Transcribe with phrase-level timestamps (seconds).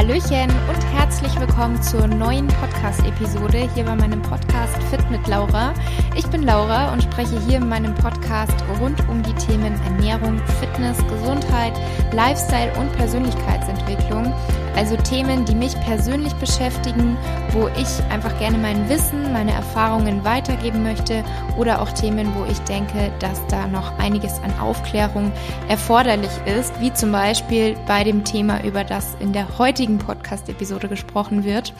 [0.00, 5.72] Hallöchen und herzlich willkommen zur neuen Podcast-Episode hier bei meinem Podcast Fit mit Laura.
[6.16, 10.98] Ich bin Laura und spreche hier in meinem Podcast rund um die Themen Ernährung, Fitness,
[11.08, 11.74] Gesundheit,
[12.12, 14.32] Lifestyle und Persönlichkeitsentwicklung.
[14.76, 17.16] Also Themen, die mich persönlich beschäftigen,
[17.50, 21.24] wo ich einfach gerne mein Wissen, meine Erfahrungen weitergeben möchte
[21.58, 25.32] oder auch Themen, wo ich denke, dass da noch einiges an Aufklärung
[25.68, 31.44] erforderlich ist, wie zum Beispiel bei dem Thema, über das in der heutigen Podcast-Episode gesprochen
[31.44, 31.74] wird.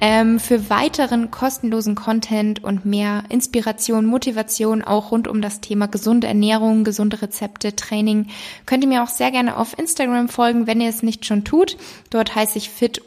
[0.00, 6.26] Ähm, für weiteren kostenlosen Content und mehr Inspiration, Motivation auch rund um das Thema gesunde
[6.26, 8.28] Ernährung, gesunde Rezepte, Training,
[8.66, 11.76] könnt ihr mir auch sehr gerne auf Instagram folgen, wenn ihr es nicht schon tut.
[12.10, 13.00] Dort heiße ich fit-laura.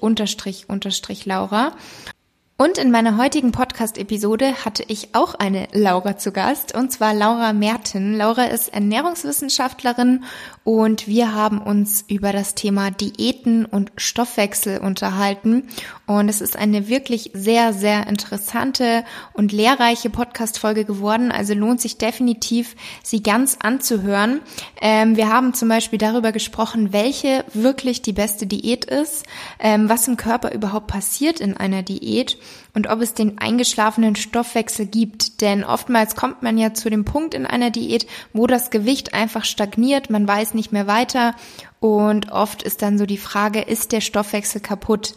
[2.56, 7.52] Und in meiner heutigen Podcast-Episode hatte ich auch eine Laura zu Gast, und zwar Laura
[7.52, 8.16] Merten.
[8.16, 10.24] Laura ist Ernährungswissenschaftlerin
[10.64, 15.64] und wir haben uns über das Thema Diäten und Stoffwechsel unterhalten.
[16.08, 21.32] Und es ist eine wirklich sehr, sehr interessante und lehrreiche Podcast-Folge geworden.
[21.32, 24.40] Also lohnt sich definitiv, sie ganz anzuhören.
[24.82, 29.26] Ähm, wir haben zum Beispiel darüber gesprochen, welche wirklich die beste Diät ist,
[29.60, 32.38] ähm, was im Körper überhaupt passiert in einer Diät
[32.74, 35.42] und ob es den eingeschlafenen Stoffwechsel gibt.
[35.42, 39.46] Denn oftmals kommt man ja zu dem Punkt in einer Diät, wo das Gewicht einfach
[39.46, 41.36] stagniert, man weiß nicht mehr weiter
[41.80, 45.16] und oft ist dann so die Frage, ist der Stoffwechsel kaputt?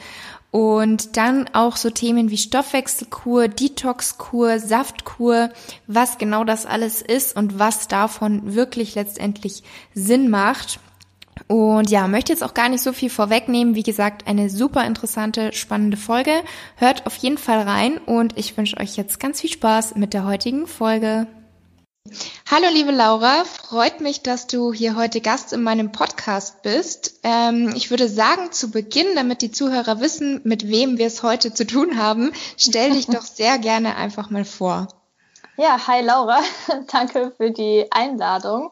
[0.51, 5.51] Und dann auch so Themen wie Stoffwechselkur, Detoxkur, Saftkur,
[5.87, 10.81] was genau das alles ist und was davon wirklich letztendlich Sinn macht.
[11.49, 13.75] Und ja, möchte jetzt auch gar nicht so viel vorwegnehmen.
[13.75, 16.33] Wie gesagt, eine super interessante, spannende Folge.
[16.77, 20.25] Hört auf jeden Fall rein und ich wünsche euch jetzt ganz viel Spaß mit der
[20.25, 21.27] heutigen Folge.
[22.51, 27.21] Hallo liebe Laura, freut mich, dass du hier heute Gast in meinem Podcast bist.
[27.23, 31.53] Ähm, ich würde sagen, zu Beginn, damit die Zuhörer wissen, mit wem wir es heute
[31.53, 34.89] zu tun haben, stell dich doch sehr gerne einfach mal vor.
[35.57, 36.41] Ja, hi Laura,
[36.93, 38.71] danke für die Einladung.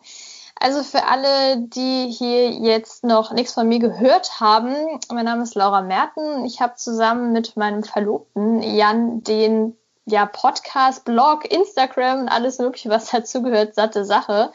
[0.61, 4.75] Also für alle, die hier jetzt noch nichts von mir gehört haben,
[5.13, 6.45] mein Name ist Laura Merten.
[6.45, 9.77] Ich habe zusammen mit meinem Verlobten Jan den
[10.07, 14.53] ja, Podcast, Blog, Instagram und alles mögliche, was dazugehört, satte Sache.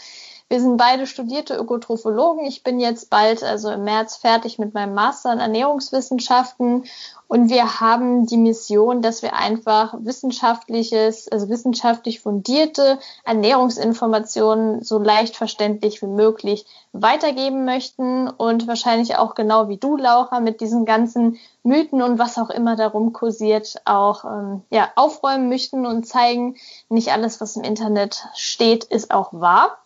[0.50, 2.44] Wir sind beide studierte Ökotrophologen.
[2.44, 6.86] Ich bin jetzt bald, also im März, fertig mit meinem Master in Ernährungswissenschaften
[7.28, 15.36] und wir haben die Mission, dass wir einfach wissenschaftliches, also wissenschaftlich fundierte Ernährungsinformationen so leicht
[15.36, 21.38] verständlich wie möglich weitergeben möchten und wahrscheinlich auch genau wie du, Laura, mit diesen ganzen
[21.62, 26.56] Mythen und was auch immer darum kursiert, auch ähm, ja, aufräumen möchten und zeigen,
[26.90, 29.78] nicht alles, was im Internet steht, ist auch wahr.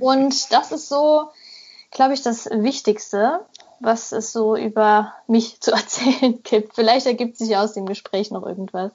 [0.00, 1.30] Und das ist so,
[1.90, 3.40] glaube ich, das Wichtigste
[3.80, 6.74] was es so über mich zu erzählen gibt.
[6.74, 8.92] Vielleicht ergibt sich aus dem Gespräch noch irgendwas.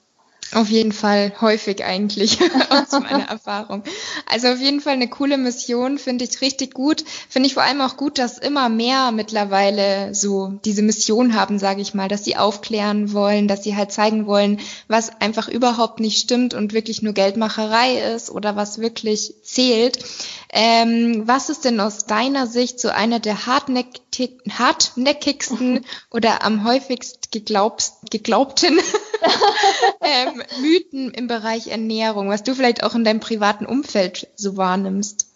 [0.52, 2.40] Auf jeden Fall häufig eigentlich
[2.70, 3.84] aus meiner Erfahrung.
[4.26, 7.04] Also auf jeden Fall eine coole Mission, finde ich richtig gut.
[7.28, 11.80] Finde ich vor allem auch gut, dass immer mehr mittlerweile so diese Mission haben, sage
[11.80, 16.20] ich mal, dass sie aufklären wollen, dass sie halt zeigen wollen, was einfach überhaupt nicht
[16.20, 20.00] stimmt und wirklich nur Geldmacherei ist oder was wirklich zählt.
[20.52, 28.80] Ähm, was ist denn aus deiner Sicht so einer der hartnäckigsten oder am häufigst geglaubten
[30.02, 35.30] ähm, Mythen im Bereich Ernährung, was du vielleicht auch in deinem privaten Umfeld so wahrnimmst?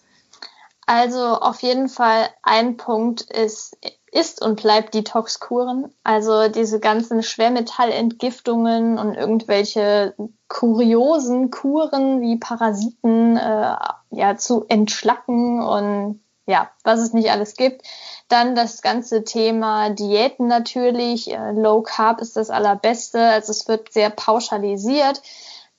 [0.87, 3.77] Also auf jeden Fall ein Punkt ist,
[4.13, 5.93] ist und bleibt Detox-Kuren.
[6.03, 10.15] Also diese ganzen Schwermetallentgiftungen und irgendwelche
[10.49, 13.77] kuriosen Kuren wie Parasiten äh,
[14.11, 17.83] ja zu entschlacken und ja, was es nicht alles gibt.
[18.29, 21.31] Dann das ganze Thema Diäten natürlich.
[21.31, 23.21] Äh, Low Carb ist das allerbeste.
[23.21, 25.23] Also es wird sehr pauschalisiert.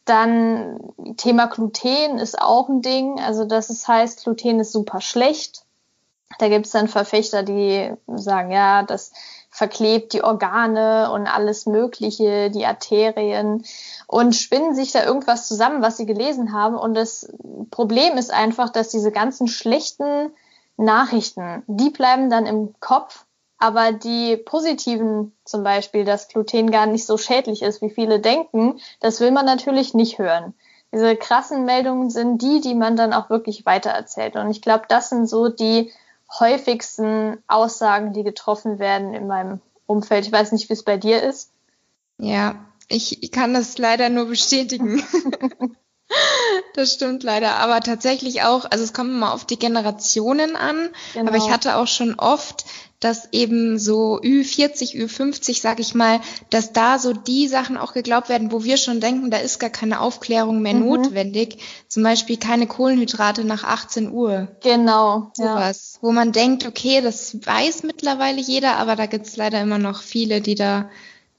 [0.05, 0.79] Dann
[1.17, 3.19] Thema Gluten ist auch ein Ding.
[3.19, 5.63] Also das ist, heißt, Gluten ist super schlecht.
[6.37, 9.11] Da gibt es dann Verfechter, die sagen, ja, das
[9.49, 13.63] verklebt die Organe und alles Mögliche, die Arterien
[14.05, 16.75] und spinnen sich da irgendwas zusammen, was sie gelesen haben.
[16.75, 17.31] Und das
[17.71, 20.31] Problem ist einfach, dass diese ganzen schlechten
[20.77, 23.25] Nachrichten, die bleiben dann im Kopf,
[23.57, 28.79] aber die positiven, zum Beispiel, dass Gluten gar nicht so schädlich ist, wie viele denken,
[28.99, 30.53] das will man natürlich nicht hören.
[30.91, 34.35] Diese krassen Meldungen sind die, die man dann auch wirklich weitererzählt.
[34.35, 35.91] Und ich glaube, das sind so die
[36.39, 40.25] häufigsten Aussagen, die getroffen werden in meinem Umfeld.
[40.25, 41.51] Ich weiß nicht, wie es bei dir ist.
[42.17, 42.55] Ja,
[42.87, 45.03] ich kann das leider nur bestätigen.
[46.73, 47.55] das stimmt leider.
[47.55, 50.89] Aber tatsächlich auch, also es kommt immer auf die Generationen an.
[51.13, 51.27] Genau.
[51.27, 52.65] Aber ich hatte auch schon oft,
[52.99, 58.29] dass eben so Ü40, Ü50, sag ich mal, dass da so die Sachen auch geglaubt
[58.29, 60.85] werden, wo wir schon denken, da ist gar keine Aufklärung mehr mhm.
[60.85, 61.59] notwendig.
[61.87, 64.47] Zum Beispiel keine Kohlenhydrate nach 18 Uhr.
[64.63, 65.31] Genau.
[65.33, 65.93] Sowas.
[65.95, 66.07] Ja.
[66.07, 70.41] Wo man denkt, okay, das weiß mittlerweile jeder, aber da gibt's leider immer noch viele,
[70.41, 70.89] die da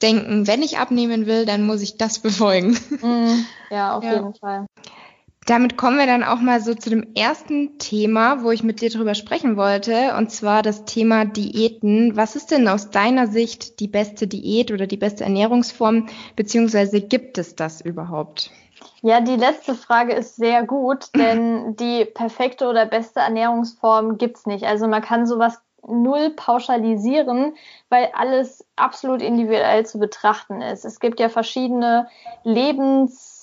[0.03, 2.79] denken, wenn ich abnehmen will, dann muss ich das befolgen.
[3.03, 3.47] Mhm.
[3.69, 4.15] Ja, auf ja.
[4.15, 4.67] jeden Fall.
[5.45, 8.91] Damit kommen wir dann auch mal so zu dem ersten Thema, wo ich mit dir
[8.91, 12.17] drüber sprechen wollte, und zwar das Thema Diäten.
[12.17, 17.39] Was ist denn aus deiner Sicht die beste Diät oder die beste Ernährungsform, beziehungsweise gibt
[17.39, 18.51] es das überhaupt?
[19.03, 24.65] Ja, die letzte Frage ist sehr gut, denn die perfekte oder beste Ernährungsform gibt's nicht.
[24.65, 27.55] Also man kann sowas null pauschalisieren,
[27.89, 30.85] weil alles absolut individuell zu betrachten ist.
[30.85, 32.09] Es gibt ja verschiedene
[32.43, 33.37] Lebens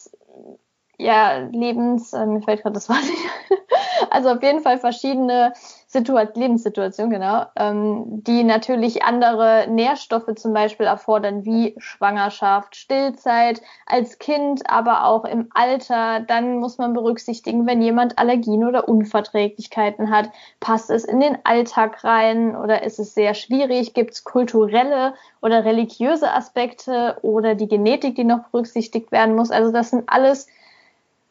[0.98, 3.62] ja, Lebens, äh, mir fällt gerade das Wort nicht.
[4.10, 5.54] also auf jeden Fall verschiedene
[5.94, 14.18] Situa Lebenssituationen, genau, ähm, die natürlich andere Nährstoffe zum Beispiel erfordern, wie Schwangerschaft, Stillzeit, als
[14.18, 16.22] Kind, aber auch im Alter.
[16.22, 22.04] Dann muss man berücksichtigen, wenn jemand Allergien oder Unverträglichkeiten hat, passt es in den Alltag
[22.04, 23.94] rein oder ist es sehr schwierig?
[23.94, 25.14] Gibt es kulturelle
[25.44, 29.52] oder religiöse Aspekte oder die Genetik, die noch berücksichtigt werden muss?
[29.52, 30.48] Also das sind alles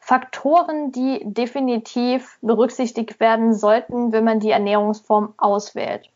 [0.05, 6.11] Faktoren, die definitiv berücksichtigt werden sollten, wenn man die Ernährungsform auswählt.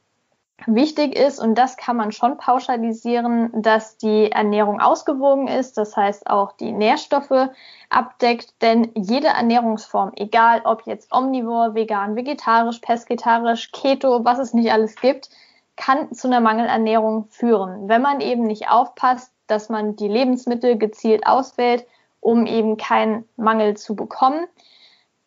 [0.66, 6.26] Wichtig ist, und das kann man schon pauschalisieren, dass die Ernährung ausgewogen ist, das heißt
[6.26, 7.50] auch die Nährstoffe
[7.88, 14.72] abdeckt, denn jede Ernährungsform, egal ob jetzt omnivor, vegan, vegetarisch, pesketarisch, keto, was es nicht
[14.72, 15.30] alles gibt,
[15.76, 17.88] kann zu einer Mangelernährung führen.
[17.88, 21.86] Wenn man eben nicht aufpasst, dass man die Lebensmittel gezielt auswählt,
[22.20, 24.46] um eben keinen Mangel zu bekommen.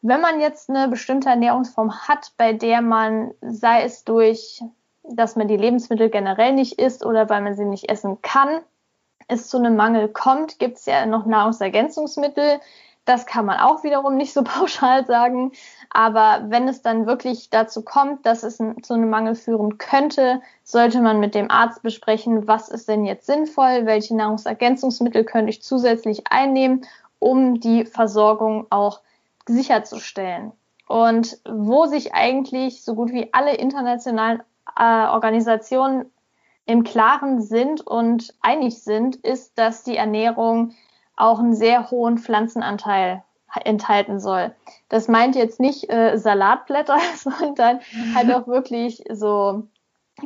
[0.02, 4.62] Wenn man jetzt eine bestimmte Ernährungsform hat, bei der man, sei es durch,
[5.04, 8.62] dass man die Lebensmittel generell nicht isst oder weil man sie nicht essen kann,
[9.28, 12.60] es zu einem Mangel kommt, gibt es ja noch Nahrungsergänzungsmittel,
[13.10, 15.52] das kann man auch wiederum nicht so pauschal sagen.
[15.90, 21.02] Aber wenn es dann wirklich dazu kommt, dass es zu einem Mangel führen könnte, sollte
[21.02, 26.28] man mit dem Arzt besprechen, was ist denn jetzt sinnvoll, welche Nahrungsergänzungsmittel könnte ich zusätzlich
[26.30, 26.86] einnehmen,
[27.18, 29.02] um die Versorgung auch
[29.48, 30.52] sicherzustellen.
[30.88, 34.42] Und wo sich eigentlich so gut wie alle internationalen
[34.78, 36.06] äh, Organisationen
[36.66, 40.76] im Klaren sind und einig sind, ist, dass die Ernährung
[41.19, 43.24] auch einen sehr hohen Pflanzenanteil
[43.66, 44.54] enthalten soll.
[44.89, 47.80] Das meint jetzt nicht äh, Salatblätter, sondern
[48.16, 49.63] halt auch wirklich so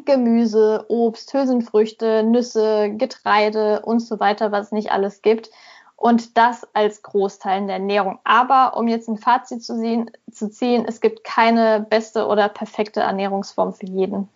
[0.06, 5.50] Gemüse, Obst, Hülsenfrüchte, Nüsse, Getreide und so weiter, was es nicht alles gibt.
[5.96, 8.20] Und das als Großteil der Ernährung.
[8.26, 13.00] Aber um jetzt ein Fazit zu, sehen, zu ziehen, es gibt keine beste oder perfekte
[13.00, 14.28] Ernährungsform für jeden.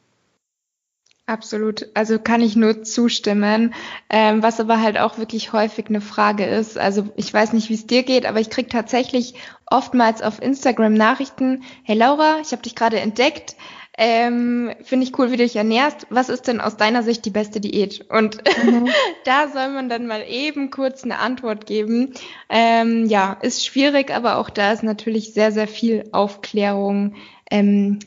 [1.28, 1.88] Absolut.
[1.94, 3.74] Also kann ich nur zustimmen.
[4.10, 6.78] Ähm, was aber halt auch wirklich häufig eine Frage ist.
[6.78, 9.34] Also ich weiß nicht, wie es dir geht, aber ich krieg tatsächlich
[9.66, 11.64] oftmals auf Instagram Nachrichten.
[11.84, 13.58] Hey Laura, ich habe dich gerade entdeckt.
[13.98, 16.08] Ähm, Finde ich cool, wie du dich ernährst.
[16.10, 18.06] Was ist denn aus deiner Sicht die beste Diät?
[18.10, 18.88] Und mhm.
[19.26, 22.14] da soll man dann mal eben kurz eine Antwort geben.
[22.48, 27.16] Ähm, ja, ist schwierig, aber auch da ist natürlich sehr, sehr viel Aufklärung
[27.52, 28.00] ähm,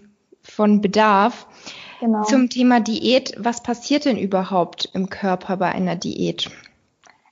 [0.43, 1.47] von Bedarf.
[2.01, 2.23] Genau.
[2.23, 6.51] Zum Thema Diät, was passiert denn überhaupt im Körper bei einer Diät?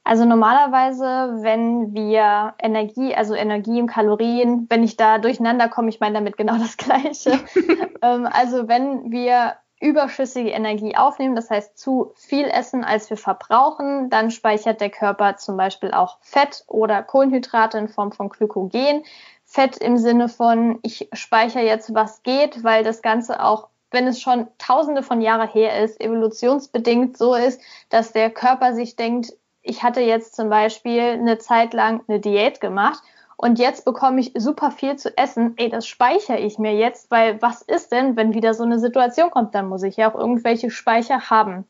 [0.04, 6.00] Also normalerweise, wenn wir Energie, also Energie und Kalorien, wenn ich da durcheinander komme, ich
[6.00, 7.40] meine damit genau das Gleiche.
[8.02, 14.10] ähm, also wenn wir überschüssige Energie aufnehmen, das heißt zu viel essen, als wir verbrauchen,
[14.10, 19.04] dann speichert der Körper zum Beispiel auch Fett oder Kohlenhydrate in Form von Glykogen.
[19.44, 24.20] Fett im Sinne von, ich speichere jetzt, was geht, weil das Ganze auch wenn es
[24.20, 29.82] schon tausende von Jahren her ist, evolutionsbedingt so ist, dass der Körper sich denkt, ich
[29.82, 33.02] hatte jetzt zum Beispiel eine Zeit lang eine Diät gemacht
[33.36, 35.54] und jetzt bekomme ich super viel zu essen.
[35.56, 39.30] Ey, das speichere ich mir jetzt, weil was ist denn, wenn wieder so eine Situation
[39.30, 39.54] kommt?
[39.54, 41.64] Dann muss ich ja auch irgendwelche Speicher haben.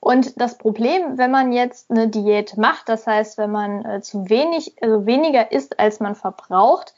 [0.00, 4.28] Und das Problem, wenn man jetzt eine Diät macht, das heißt, wenn man äh, zu
[4.28, 6.94] wenig, also weniger isst, als man verbraucht,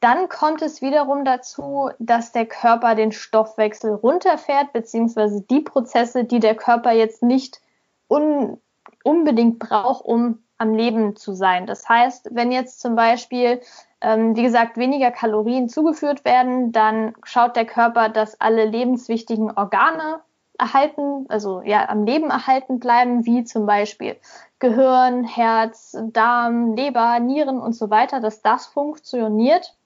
[0.00, 6.40] dann kommt es wiederum dazu, dass der Körper den Stoffwechsel runterfährt, beziehungsweise die Prozesse, die
[6.40, 7.60] der Körper jetzt nicht
[8.08, 8.60] un
[9.02, 11.66] unbedingt braucht, um am Leben zu sein.
[11.66, 13.60] Das heißt, wenn jetzt zum Beispiel,
[14.00, 20.20] ähm, wie gesagt, weniger Kalorien zugeführt werden, dann schaut der Körper, dass alle lebenswichtigen Organe
[20.58, 24.16] erhalten, also ja, am Leben erhalten bleiben, wie zum Beispiel
[24.58, 29.76] Gehirn, Herz, Darm, Leber, Nieren und so weiter, dass das funktioniert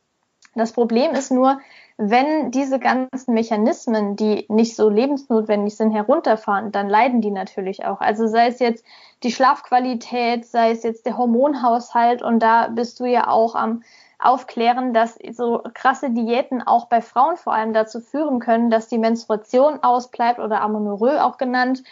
[0.55, 1.61] Das Problem ist nur,
[1.97, 8.01] wenn diese ganzen Mechanismen, die nicht so lebensnotwendig sind, herunterfahren, dann leiden die natürlich auch.
[8.01, 8.85] Also sei es jetzt
[9.23, 13.83] die Schlafqualität, sei es jetzt der Hormonhaushalt und da bist du ja auch am
[14.23, 18.99] aufklären, dass so krasse Diäten auch bei Frauen vor allem dazu führen können, dass die
[18.99, 21.83] Menstruation ausbleibt oder Amenorrhoe auch genannt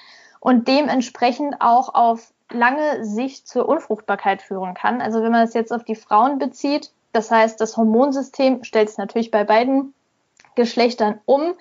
[0.41, 5.00] und dementsprechend auch auf lange Sicht zur Unfruchtbarkeit führen kann.
[5.00, 8.97] Also wenn man es jetzt auf die Frauen bezieht, das heißt, das Hormonsystem stellt es
[8.97, 9.93] natürlich bei beiden
[10.55, 11.55] Geschlechtern um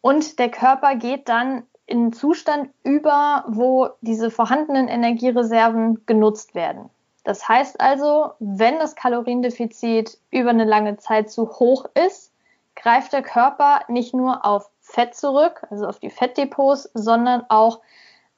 [0.00, 6.90] und der Körper geht dann in einen Zustand über, wo diese vorhandenen Energiereserven genutzt werden.
[7.22, 12.32] Das heißt also, wenn das Kaloriendefizit über eine lange Zeit zu hoch ist,
[12.74, 17.82] greift der Körper nicht nur auf Fett zurück, also auf die Fettdepots, sondern auch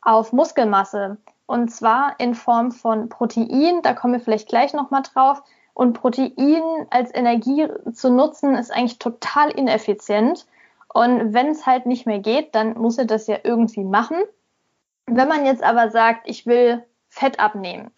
[0.02, 1.16] auf Muskelmasse.
[1.46, 5.42] Und zwar in Form von Protein, da kommen wir vielleicht gleich nochmal drauf.
[5.74, 10.46] Und Protein als Energie zu nutzen, ist eigentlich total ineffizient.
[10.92, 14.18] Und wenn es halt nicht mehr geht, dann muss er das ja irgendwie machen.
[15.06, 17.90] Wenn man jetzt aber sagt, ich will Fett abnehmen,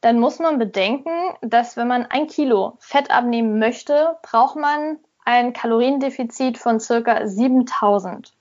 [0.00, 1.10] dann muss man bedenken,
[1.40, 8.32] dass wenn man ein Kilo Fett abnehmen möchte, braucht man ein Kaloriendefizit von circa 7000.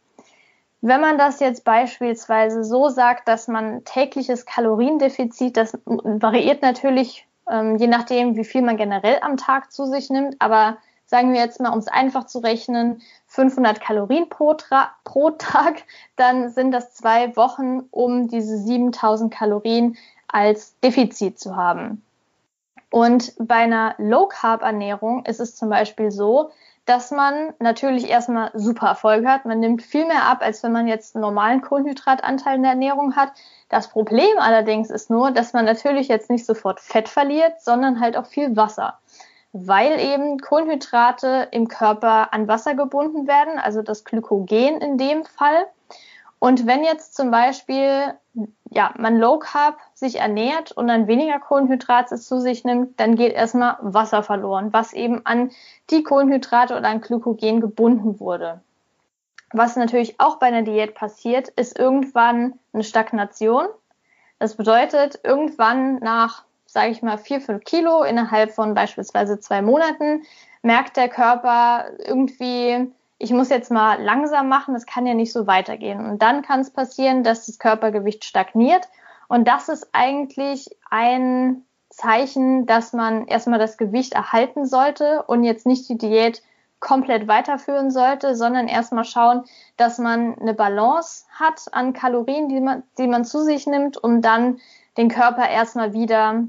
[0.81, 7.77] Wenn man das jetzt beispielsweise so sagt, dass man tägliches Kaloriendefizit, das variiert natürlich ähm,
[7.77, 11.59] je nachdem, wie viel man generell am Tag zu sich nimmt, aber sagen wir jetzt
[11.59, 14.55] mal, um es einfach zu rechnen, 500 Kalorien pro,
[15.03, 15.83] pro Tag,
[16.15, 19.97] dann sind das zwei Wochen, um diese 7000 Kalorien
[20.27, 22.01] als Defizit zu haben.
[22.89, 26.51] Und bei einer Low-Carb-Ernährung ist es zum Beispiel so,
[26.85, 29.45] dass man natürlich erstmal super Erfolg hat.
[29.45, 33.15] Man nimmt viel mehr ab, als wenn man jetzt einen normalen Kohlenhydratanteil in der Ernährung
[33.15, 33.31] hat.
[33.69, 38.15] Das Problem allerdings ist nur, dass man natürlich jetzt nicht sofort Fett verliert, sondern halt
[38.15, 38.99] auch viel Wasser.
[39.51, 45.65] Weil eben Kohlenhydrate im Körper an Wasser gebunden werden, also das Glykogen in dem Fall.
[46.37, 48.13] Und wenn jetzt zum Beispiel
[48.69, 53.33] ja, man Low Carb sich ernährt und dann weniger Kohlenhydrate zu sich nimmt, dann geht
[53.33, 55.51] erstmal Wasser verloren, was eben an
[55.89, 58.61] die Kohlenhydrate oder an Glykogen gebunden wurde.
[59.53, 63.67] Was natürlich auch bei einer Diät passiert, ist irgendwann eine Stagnation.
[64.39, 70.23] Das bedeutet, irgendwann nach, sage ich mal, vier, fünf Kilo innerhalb von beispielsweise zwei Monaten
[70.61, 75.47] merkt der Körper irgendwie, ich muss jetzt mal langsam machen, das kann ja nicht so
[75.47, 76.05] weitergehen.
[76.05, 78.87] Und dann kann es passieren, dass das Körpergewicht stagniert.
[79.27, 85.65] Und das ist eigentlich ein Zeichen, dass man erstmal das Gewicht erhalten sollte und jetzt
[85.65, 86.43] nicht die Diät
[86.81, 89.45] komplett weiterführen sollte, sondern erstmal schauen,
[89.77, 94.21] dass man eine Balance hat an Kalorien, die man, die man zu sich nimmt, um
[94.21, 94.59] dann
[94.97, 96.43] den Körper erstmal wieder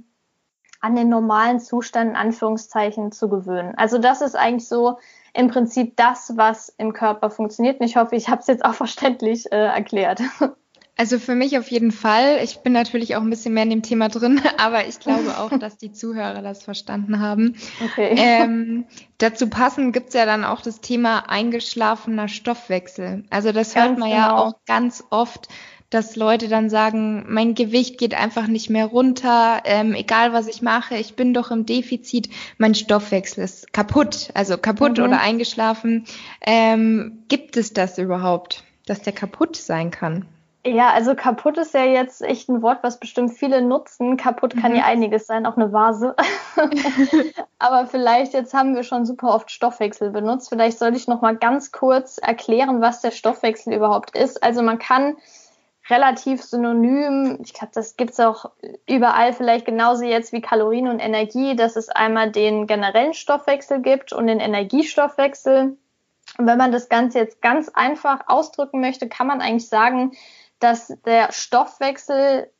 [0.80, 3.74] an den normalen Zustand in Anführungszeichen zu gewöhnen.
[3.76, 4.98] Also das ist eigentlich so
[5.36, 7.80] im Prinzip das, was im Körper funktioniert.
[7.80, 10.22] Und ich hoffe, ich habe es jetzt auch verständlich äh, erklärt.
[10.98, 12.40] Also für mich auf jeden Fall.
[12.42, 15.50] Ich bin natürlich auch ein bisschen mehr in dem Thema drin, aber ich glaube auch,
[15.58, 17.54] dass die Zuhörer das verstanden haben.
[17.84, 18.14] Okay.
[18.16, 18.86] Ähm,
[19.18, 23.24] dazu passend gibt's ja dann auch das Thema eingeschlafener Stoffwechsel.
[23.28, 24.20] Also das ganz hört man genau.
[24.20, 25.48] ja auch ganz oft,
[25.90, 30.62] dass Leute dann sagen, mein Gewicht geht einfach nicht mehr runter, ähm, egal was ich
[30.62, 32.28] mache, ich bin doch im Defizit,
[32.58, 35.04] mein Stoffwechsel ist kaputt, also kaputt mhm.
[35.04, 36.04] oder eingeschlafen.
[36.40, 40.26] Ähm, gibt es das überhaupt, dass der kaputt sein kann?
[40.66, 44.16] Ja, also kaputt ist ja jetzt echt ein Wort, was bestimmt viele nutzen.
[44.16, 44.78] Kaputt kann mhm.
[44.78, 46.16] ja einiges sein, auch eine Vase.
[47.60, 50.48] Aber vielleicht jetzt haben wir schon super oft Stoffwechsel benutzt.
[50.48, 54.42] Vielleicht sollte ich noch mal ganz kurz erklären, was der Stoffwechsel überhaupt ist.
[54.42, 55.16] Also man kann
[55.88, 57.38] relativ synonym.
[57.42, 58.50] Ich glaube, das gibt's auch
[58.86, 64.12] überall vielleicht genauso jetzt wie Kalorien und Energie, dass es einmal den generellen Stoffwechsel gibt
[64.12, 65.76] und den Energiestoffwechsel.
[66.38, 70.12] Und wenn man das Ganze jetzt ganz einfach ausdrücken möchte, kann man eigentlich sagen,
[70.58, 72.50] dass der Stoffwechsel,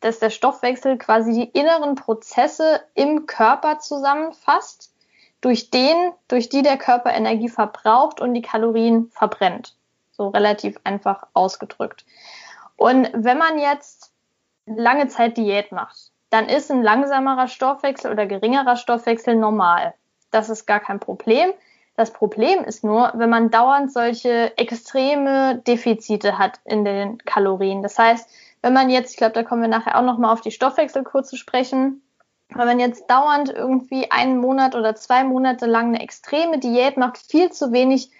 [0.00, 4.92] dass der Stoffwechsel quasi die inneren Prozesse im Körper zusammenfasst,
[5.40, 9.76] durch den, durch die der Körper Energie verbraucht und die Kalorien verbrennt.
[10.12, 12.04] So relativ einfach ausgedrückt.
[12.76, 14.12] Und wenn man jetzt
[14.66, 19.94] lange Zeit Diät macht, dann ist ein langsamerer Stoffwechsel oder geringerer Stoffwechsel normal.
[20.30, 21.52] Das ist gar kein Problem.
[21.94, 27.82] Das Problem ist nur, wenn man dauernd solche extreme Defizite hat in den Kalorien.
[27.82, 28.30] Das heißt,
[28.62, 31.36] wenn man jetzt, ich glaube, da kommen wir nachher auch nochmal auf die Stoffwechselkur zu
[31.36, 32.02] sprechen,
[32.48, 37.18] wenn man jetzt dauernd irgendwie einen Monat oder zwei Monate lang eine extreme Diät macht,
[37.18, 38.10] viel zu wenig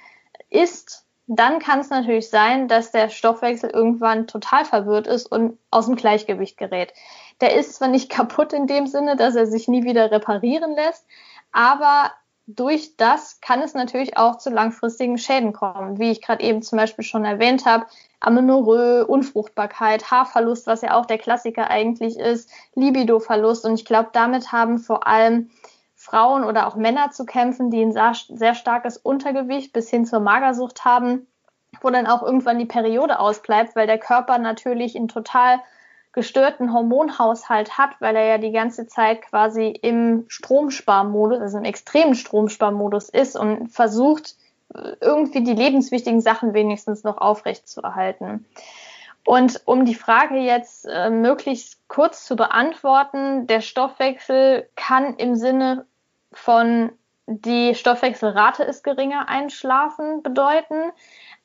[0.50, 1.06] isst,
[1.38, 5.96] dann kann es natürlich sein, dass der Stoffwechsel irgendwann total verwirrt ist und aus dem
[5.96, 6.92] Gleichgewicht gerät.
[7.40, 11.06] Der ist zwar nicht kaputt in dem Sinne, dass er sich nie wieder reparieren lässt,
[11.52, 12.12] aber
[12.46, 16.76] durch das kann es natürlich auch zu langfristigen Schäden kommen, wie ich gerade eben zum
[16.76, 17.86] Beispiel schon erwähnt habe.
[18.18, 23.64] Amenorrhoe, Unfruchtbarkeit, Haarverlust, was ja auch der Klassiker eigentlich ist, Libidoverlust.
[23.64, 25.50] Und ich glaube, damit haben vor allem
[26.12, 30.84] Frauen oder auch Männer zu kämpfen, die ein sehr, starkes Untergewicht bis hin zur Magersucht
[30.84, 31.26] haben,
[31.80, 35.60] wo dann auch irgendwann die Periode ausbleibt, weil der Körper natürlich in total
[36.12, 42.14] gestörten Hormonhaushalt hat, weil er ja die ganze Zeit quasi im Stromsparmodus, also im extremen
[42.14, 44.34] Stromsparmodus ist und versucht,
[45.00, 48.44] irgendwie die lebenswichtigen Sachen wenigstens noch aufrecht zu erhalten.
[49.24, 55.86] Und um die Frage jetzt äh, möglichst kurz zu beantworten, der Stoffwechsel kann im Sinne
[56.32, 56.92] von
[57.26, 60.92] die Stoffwechselrate ist geringer einschlafen bedeuten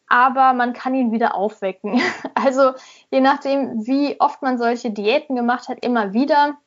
[0.07, 2.01] aber man kann ihn wieder aufwecken.
[2.33, 2.73] Also
[3.11, 6.57] je nachdem, wie oft man solche Diäten gemacht hat, immer wieder.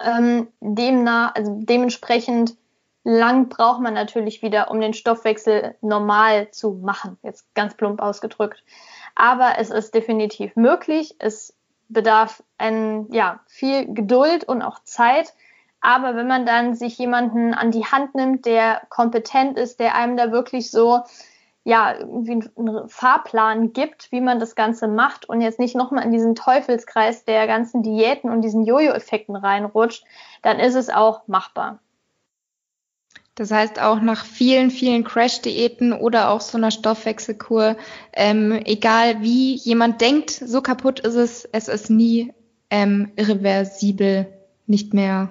[0.00, 2.56] Ähm, demnach, also dementsprechend
[3.04, 7.16] lang braucht man natürlich wieder, um den Stoffwechsel normal zu machen.
[7.22, 8.62] Jetzt ganz plump ausgedrückt.
[9.14, 11.16] Aber es ist definitiv möglich.
[11.18, 11.54] Es
[11.88, 15.32] bedarf ein, ja, viel Geduld und auch Zeit.
[15.80, 20.16] Aber wenn man dann sich jemanden an die Hand nimmt, der kompetent ist, der einem
[20.16, 21.02] da wirklich so
[21.68, 26.12] ja, irgendwie einen Fahrplan gibt, wie man das Ganze macht und jetzt nicht nochmal in
[26.12, 30.02] diesen Teufelskreis der ganzen Diäten und diesen Jojo-Effekten reinrutscht,
[30.40, 31.78] dann ist es auch machbar.
[33.34, 37.76] Das heißt auch nach vielen, vielen Crash-Diäten oder auch so einer Stoffwechselkur,
[38.14, 42.32] ähm, egal wie jemand denkt, so kaputt ist es, es ist nie
[42.70, 44.26] ähm, irreversibel
[44.66, 45.28] nicht mehr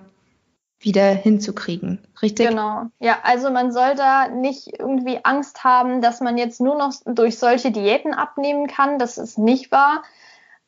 [0.87, 2.47] wieder hinzukriegen, richtig?
[2.47, 2.83] Genau.
[2.99, 7.37] Ja, also man soll da nicht irgendwie Angst haben, dass man jetzt nur noch durch
[7.37, 8.97] solche Diäten abnehmen kann.
[8.97, 10.03] Das ist nicht wahr.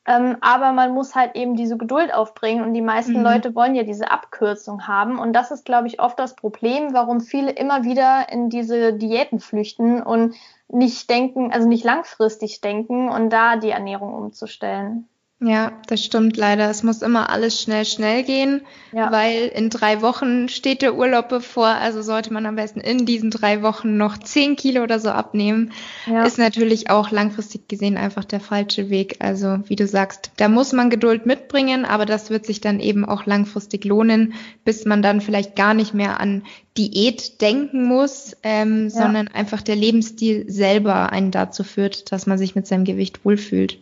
[0.06, 3.24] Ähm, aber man muss halt eben diese Geduld aufbringen und die meisten mhm.
[3.24, 5.20] Leute wollen ja diese Abkürzung haben.
[5.20, 9.40] Und das ist, glaube ich, oft das Problem, warum viele immer wieder in diese Diäten
[9.40, 10.36] flüchten und
[10.68, 15.08] nicht denken, also nicht langfristig denken und da die Ernährung umzustellen.
[15.42, 16.70] Ja, das stimmt leider.
[16.70, 19.10] Es muss immer alles schnell, schnell gehen, ja.
[19.10, 21.68] weil in drei Wochen steht der Urlaub bevor.
[21.68, 25.72] Also sollte man am besten in diesen drei Wochen noch zehn Kilo oder so abnehmen.
[26.08, 26.26] Ja.
[26.26, 29.16] Ist natürlich auch langfristig gesehen einfach der falsche Weg.
[29.20, 33.06] Also wie du sagst, da muss man Geduld mitbringen, aber das wird sich dann eben
[33.06, 34.34] auch langfristig lohnen,
[34.66, 36.44] bis man dann vielleicht gar nicht mehr an
[36.78, 38.90] Diät denken muss, ähm, ja.
[38.90, 43.78] sondern einfach der Lebensstil selber einen dazu führt, dass man sich mit seinem Gewicht wohlfühlt.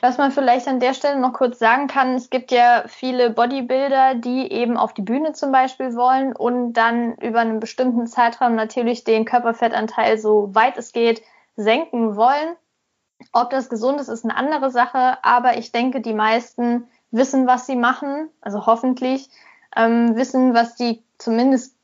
[0.00, 4.14] Was man vielleicht an der Stelle noch kurz sagen kann, es gibt ja viele Bodybuilder,
[4.14, 9.04] die eben auf die Bühne zum Beispiel wollen und dann über einen bestimmten Zeitraum natürlich
[9.04, 11.22] den Körperfettanteil so weit es geht
[11.56, 12.56] senken wollen.
[13.32, 17.66] Ob das gesund ist, ist eine andere Sache, aber ich denke, die meisten wissen, was
[17.66, 19.28] sie machen, also hoffentlich,
[19.76, 21.76] ähm, wissen, was die zumindest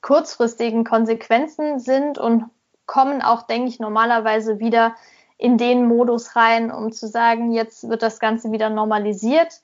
[0.00, 2.46] kurzfristigen Konsequenzen sind und
[2.86, 4.94] kommen auch, denke ich, normalerweise wieder
[5.40, 9.62] in den Modus rein, um zu sagen, jetzt wird das Ganze wieder normalisiert.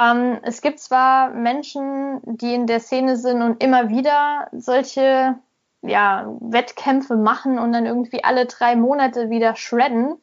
[0.00, 5.36] Ähm, es gibt zwar Menschen, die in der Szene sind und immer wieder solche
[5.82, 10.16] ja, Wettkämpfe machen und dann irgendwie alle drei Monate wieder shredden.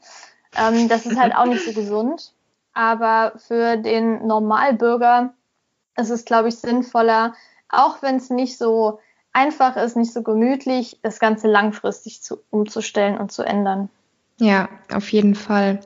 [0.57, 2.31] Ähm, das ist halt auch nicht so gesund.
[2.73, 5.33] Aber für den Normalbürger
[5.97, 7.33] ist es, glaube ich, sinnvoller,
[7.67, 8.99] auch wenn es nicht so
[9.33, 13.89] einfach ist, nicht so gemütlich, das Ganze langfristig zu, umzustellen und zu ändern.
[14.39, 15.79] Ja, auf jeden Fall.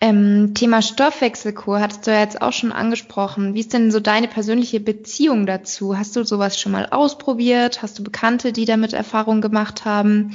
[0.00, 3.54] Ähm, Thema Stoffwechselkur hattest du ja jetzt auch schon angesprochen.
[3.54, 5.96] Wie ist denn so deine persönliche Beziehung dazu?
[5.96, 7.82] Hast du sowas schon mal ausprobiert?
[7.82, 10.34] Hast du Bekannte, die damit Erfahrung gemacht haben?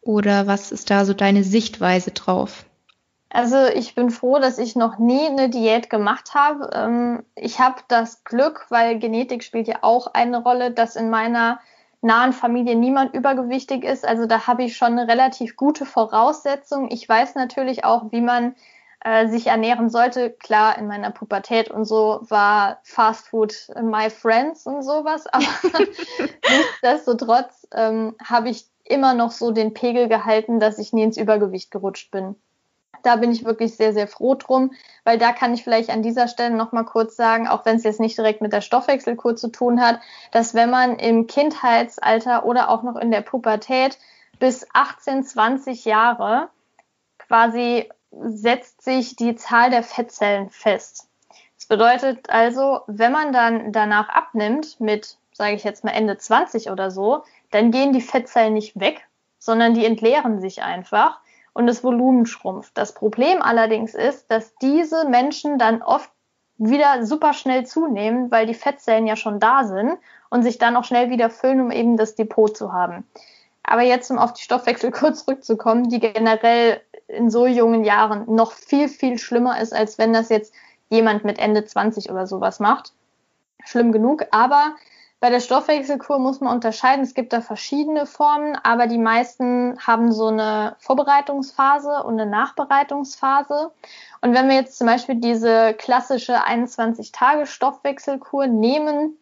[0.00, 2.64] Oder was ist da so deine Sichtweise drauf?
[3.30, 6.70] Also ich bin froh, dass ich noch nie eine Diät gemacht habe.
[6.72, 11.60] Ähm, ich habe das Glück, weil Genetik spielt ja auch eine Rolle, dass in meiner
[12.02, 14.06] nahen Familie niemand übergewichtig ist.
[14.06, 16.90] Also da habe ich schon eine relativ gute Voraussetzung.
[16.90, 18.54] Ich weiß natürlich auch, wie man
[19.04, 20.30] äh, sich ernähren sollte.
[20.30, 25.44] Klar, in meiner Pubertät und so war Fast Food my friends und sowas, aber
[26.18, 31.70] nichtsdestotrotz ähm, habe ich immer noch so den Pegel gehalten, dass ich nie ins Übergewicht
[31.70, 32.34] gerutscht bin.
[33.02, 34.72] Da bin ich wirklich sehr, sehr froh drum,
[35.04, 38.00] weil da kann ich vielleicht an dieser Stelle nochmal kurz sagen, auch wenn es jetzt
[38.00, 40.00] nicht direkt mit der Stoffwechselkur zu tun hat,
[40.32, 43.98] dass wenn man im Kindheitsalter oder auch noch in der Pubertät
[44.38, 46.48] bis 18, 20 Jahre
[47.18, 51.08] quasi setzt sich die Zahl der Fettzellen fest.
[51.56, 56.70] Das bedeutet also, wenn man dann danach abnimmt mit, sage ich jetzt mal Ende 20
[56.70, 59.06] oder so, dann gehen die Fettzellen nicht weg,
[59.38, 61.20] sondern die entleeren sich einfach
[61.52, 62.76] und das Volumen schrumpft.
[62.76, 66.10] Das Problem allerdings ist, dass diese Menschen dann oft
[66.58, 70.84] wieder super schnell zunehmen, weil die Fettzellen ja schon da sind und sich dann auch
[70.84, 73.06] schnell wieder füllen, um eben das Depot zu haben.
[73.62, 78.88] Aber jetzt, um auf die Stoffwechselkur zurückzukommen, die generell in so jungen Jahren noch viel,
[78.88, 80.52] viel schlimmer ist, als wenn das jetzt
[80.90, 82.92] jemand mit Ende 20 oder sowas macht.
[83.64, 84.74] Schlimm genug, aber
[85.20, 87.04] bei der Stoffwechselkur muss man unterscheiden.
[87.04, 93.70] Es gibt da verschiedene Formen, aber die meisten haben so eine Vorbereitungsphase und eine Nachbereitungsphase.
[94.22, 99.18] Und wenn wir jetzt zum Beispiel diese klassische 21-Tage-Stoffwechselkur nehmen,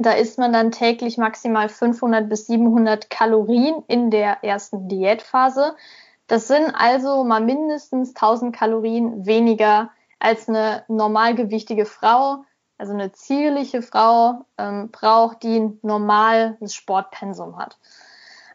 [0.00, 5.76] da isst man dann täglich maximal 500 bis 700 Kalorien in der ersten Diätphase.
[6.26, 12.44] Das sind also mal mindestens 1000 Kalorien weniger als eine normalgewichtige Frau,
[12.78, 17.76] also eine zierliche Frau ähm, braucht, die ein normales Sportpensum hat.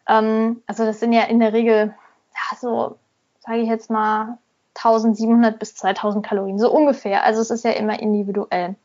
[0.07, 1.93] Ähm, also das sind ja in der Regel
[2.33, 2.97] ja, so,
[3.39, 4.37] sage ich jetzt mal,
[4.75, 7.23] 1700 bis 2000 Kalorien, so ungefähr.
[7.23, 8.75] Also es ist ja immer individuell.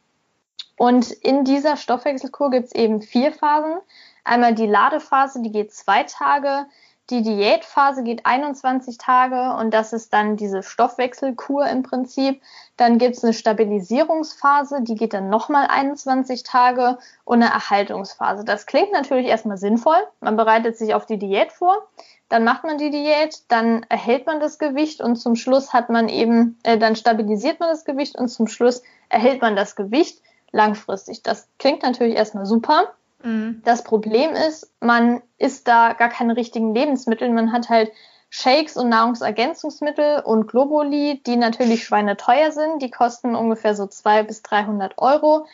[0.76, 3.78] Und in dieser Stoffwechselkur gibt es eben vier Phasen.
[4.24, 6.66] Einmal die Ladephase, die geht zwei Tage.
[7.10, 12.42] Die Diätphase geht 21 Tage und das ist dann diese Stoffwechselkur im Prinzip.
[12.76, 18.44] Dann gibt es eine Stabilisierungsphase, die geht dann nochmal 21 Tage und eine Erhaltungsphase.
[18.44, 19.96] Das klingt natürlich erstmal sinnvoll.
[20.20, 21.88] Man bereitet sich auf die Diät vor,
[22.28, 26.10] dann macht man die Diät, dann erhält man das Gewicht und zum Schluss hat man
[26.10, 30.20] eben, äh, dann stabilisiert man das Gewicht und zum Schluss erhält man das Gewicht
[30.52, 31.22] langfristig.
[31.22, 32.92] Das klingt natürlich erstmal super.
[33.22, 33.62] Mhm.
[33.64, 37.30] Das Problem ist, man isst da gar keine richtigen Lebensmittel.
[37.30, 37.92] Man hat halt
[38.30, 42.82] Shakes und Nahrungsergänzungsmittel und Globuli, die natürlich schweineteuer sind.
[42.82, 45.46] Die kosten ungefähr so 200 bis 300 Euro.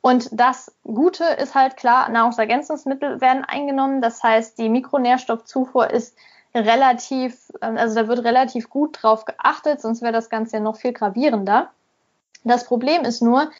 [0.00, 4.00] Und das Gute ist halt klar, Nahrungsergänzungsmittel werden eingenommen.
[4.00, 6.16] Das heißt, die Mikronährstoffzufuhr ist
[6.54, 10.76] relativ, ähm, also da wird relativ gut drauf geachtet, sonst wäre das Ganze ja noch
[10.76, 11.70] viel gravierender.
[12.44, 13.50] Das Problem ist nur,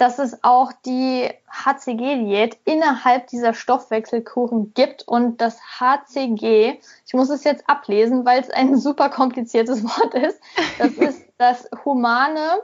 [0.00, 7.44] dass es auch die HCG-Diät innerhalb dieser Stoffwechselkuren gibt und das HCG, ich muss es
[7.44, 10.40] jetzt ablesen, weil es ein super kompliziertes Wort ist,
[10.78, 12.62] das ist das humane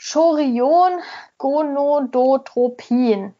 [0.00, 1.00] Chorion
[1.36, 3.34] Gonadotropin.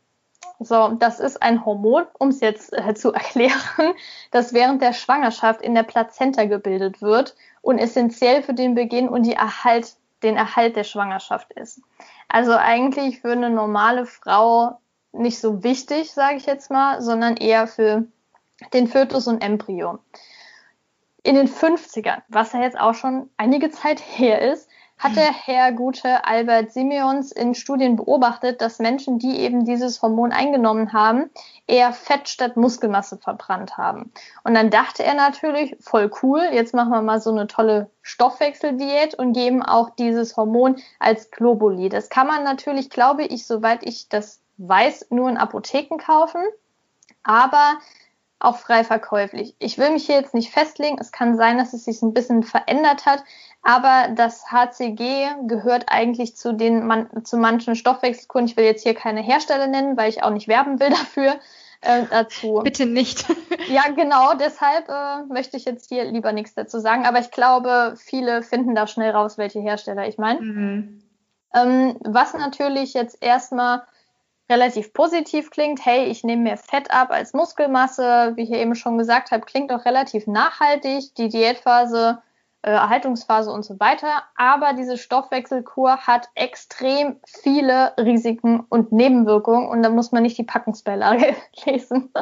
[0.61, 3.95] So, das ist ein Hormon, um es jetzt äh, zu erklären,
[4.33, 9.23] das während der Schwangerschaft in der Plazenta gebildet wird und essentiell für den Beginn und
[9.23, 11.81] die Erhalt, den Erhalt der Schwangerschaft ist.
[12.29, 14.81] Also eigentlich für eine normale Frau
[15.13, 18.05] nicht so wichtig, sage ich jetzt mal, sondern eher für
[18.73, 19.99] den Fötus und Embryo.
[21.23, 25.73] In den 50ern, was ja jetzt auch schon einige Zeit her ist, hat der Herr
[25.73, 31.31] gute Albert Simeons in Studien beobachtet, dass Menschen, die eben dieses Hormon eingenommen haben,
[31.67, 34.13] eher Fett statt Muskelmasse verbrannt haben.
[34.43, 39.15] Und dann dachte er natürlich, voll cool, jetzt machen wir mal so eine tolle Stoffwechseldiät
[39.15, 41.89] und geben auch dieses Hormon als Globuli.
[41.89, 46.41] Das kann man natürlich, glaube ich, soweit ich das weiß, nur in Apotheken kaufen.
[47.23, 47.79] Aber
[48.41, 49.55] auch frei verkäuflich.
[49.59, 50.99] Ich will mich hier jetzt nicht festlegen.
[51.01, 53.25] Es kann sein, dass es sich ein bisschen verändert hat.
[53.63, 58.47] Aber das HCG gehört eigentlich zu den man, zu manchen Stoffwechselkuren.
[58.47, 61.41] Ich will jetzt hier keine Hersteller nennen, weil ich auch nicht werben will dafür.
[61.81, 62.61] Äh, dazu.
[62.65, 63.25] Bitte nicht.
[63.69, 67.07] ja, genau, deshalb äh, möchte ich jetzt hier lieber nichts dazu sagen.
[67.07, 70.41] Aber ich glaube, viele finden da schnell raus, welche Hersteller ich meine.
[70.41, 71.03] Mhm.
[71.55, 73.83] Ähm, was natürlich jetzt erstmal
[74.51, 78.99] relativ positiv klingt, hey, ich nehme mehr Fett ab als Muskelmasse, wie ich eben schon
[78.99, 81.15] gesagt habe, klingt auch relativ nachhaltig.
[81.17, 82.23] Die Diätphase,
[82.63, 84.23] äh, Erhaltungsphase und so weiter.
[84.37, 90.45] Aber diese Stoffwechselkur hat extrem viele Risiken und Nebenwirkungen und da muss man nicht die
[90.45, 92.13] Packungsbeilage lesen,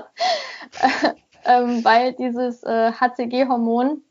[1.45, 4.03] ähm, weil dieses äh, HCG-Hormon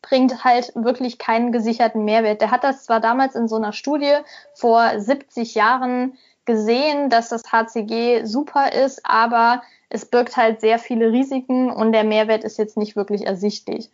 [0.00, 2.40] bringt halt wirklich keinen gesicherten Mehrwert.
[2.40, 4.16] Der hat das zwar damals in so einer Studie
[4.54, 11.12] vor 70 Jahren gesehen, dass das HCG super ist, aber es birgt halt sehr viele
[11.12, 13.90] Risiken und der Mehrwert ist jetzt nicht wirklich ersichtlich.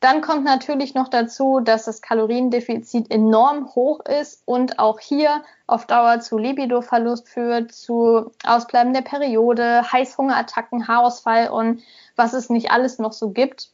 [0.00, 5.86] Dann kommt natürlich noch dazu, dass das Kaloriendefizit enorm hoch ist und auch hier auf
[5.86, 11.82] Dauer zu Libidoverlust führt, zu Ausbleiben der Periode, Heißhungerattacken, Haarausfall und
[12.14, 13.70] was es nicht alles noch so gibt.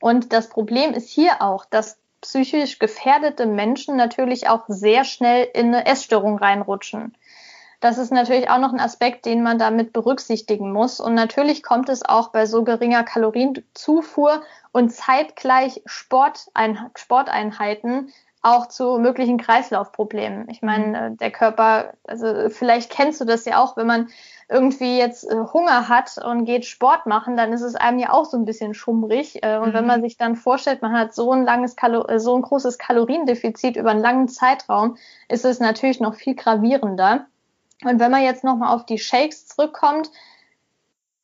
[0.00, 5.66] Und das Problem ist hier auch, dass psychisch gefährdete Menschen natürlich auch sehr schnell in
[5.66, 7.14] eine Essstörung reinrutschen.
[7.84, 11.00] Das ist natürlich auch noch ein Aspekt, den man damit berücksichtigen muss.
[11.00, 14.42] Und natürlich kommt es auch bei so geringer Kalorienzufuhr
[14.72, 20.48] und zeitgleich Sportein Sporteinheiten auch zu möglichen Kreislaufproblemen.
[20.48, 20.94] Ich meine, mhm.
[20.94, 24.08] äh, der Körper, also vielleicht kennst du das ja auch, wenn man
[24.48, 28.24] irgendwie jetzt äh, Hunger hat und geht Sport machen, dann ist es einem ja auch
[28.24, 29.42] so ein bisschen schummrig.
[29.42, 29.74] Äh, und mhm.
[29.74, 33.76] wenn man sich dann vorstellt, man hat so ein langes Kalo so ein großes Kaloriendefizit
[33.76, 34.96] über einen langen Zeitraum,
[35.28, 37.26] ist es natürlich noch viel gravierender.
[37.84, 40.10] Und wenn man jetzt nochmal auf die Shakes zurückkommt,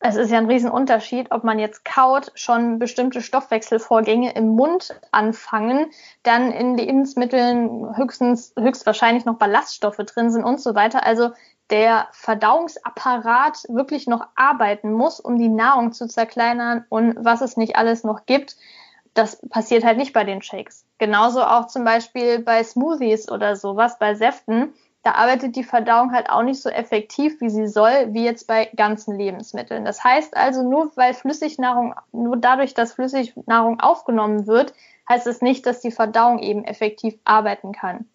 [0.02, 5.90] es ist ja ein Riesenunterschied, ob man jetzt kaut, schon bestimmte Stoffwechselvorgänge im Mund anfangen,
[6.22, 11.04] dann in Lebensmitteln höchstens, höchstwahrscheinlich noch Ballaststoffe drin sind und so weiter.
[11.04, 11.32] Also
[11.68, 17.76] der Verdauungsapparat wirklich noch arbeiten muss, um die Nahrung zu zerkleinern und was es nicht
[17.76, 18.56] alles noch gibt.
[19.12, 20.86] Das passiert halt nicht bei den Shakes.
[20.96, 26.28] Genauso auch zum Beispiel bei Smoothies oder sowas, bei Säften da arbeitet die Verdauung halt
[26.28, 29.84] auch nicht so effektiv, wie sie soll, wie jetzt bei ganzen Lebensmitteln.
[29.84, 34.74] Das heißt also, nur weil Flüssignahrung, nur dadurch, dass Flüssignahrung aufgenommen wird,
[35.08, 38.06] heißt es nicht, dass die Verdauung eben effektiv arbeiten kann.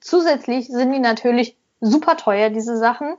[0.00, 3.16] Zusätzlich sind die natürlich super teuer, diese Sachen.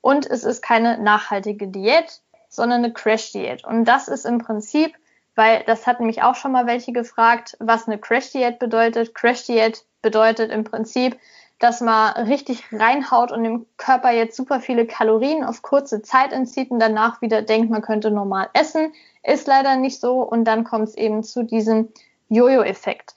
[0.00, 3.64] Und es ist keine nachhaltige Diät, sondern eine Crash-Diät.
[3.64, 4.94] Und das ist im Prinzip,
[5.34, 9.14] weil das hatten mich auch schon mal welche gefragt, was eine Crash-Diät bedeutet.
[9.14, 11.18] Crash-Diät bedeutet im Prinzip,
[11.64, 16.70] dass man richtig reinhaut und dem Körper jetzt super viele Kalorien auf kurze Zeit entzieht
[16.70, 18.92] und danach wieder denkt, man könnte normal essen.
[19.22, 21.88] Ist leider nicht so und dann kommt es eben zu diesem
[22.28, 23.14] Jojo-Effekt.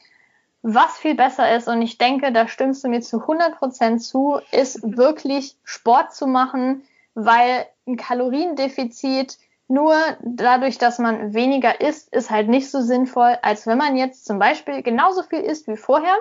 [0.61, 4.39] Was viel besser ist, und ich denke, da stimmst du mir zu 100 Prozent zu,
[4.53, 6.83] ist wirklich Sport zu machen,
[7.15, 13.67] weil ein Kaloriendefizit nur dadurch, dass man weniger isst, ist halt nicht so sinnvoll, als
[13.67, 16.15] wenn man jetzt zum Beispiel genauso viel isst wie vorher,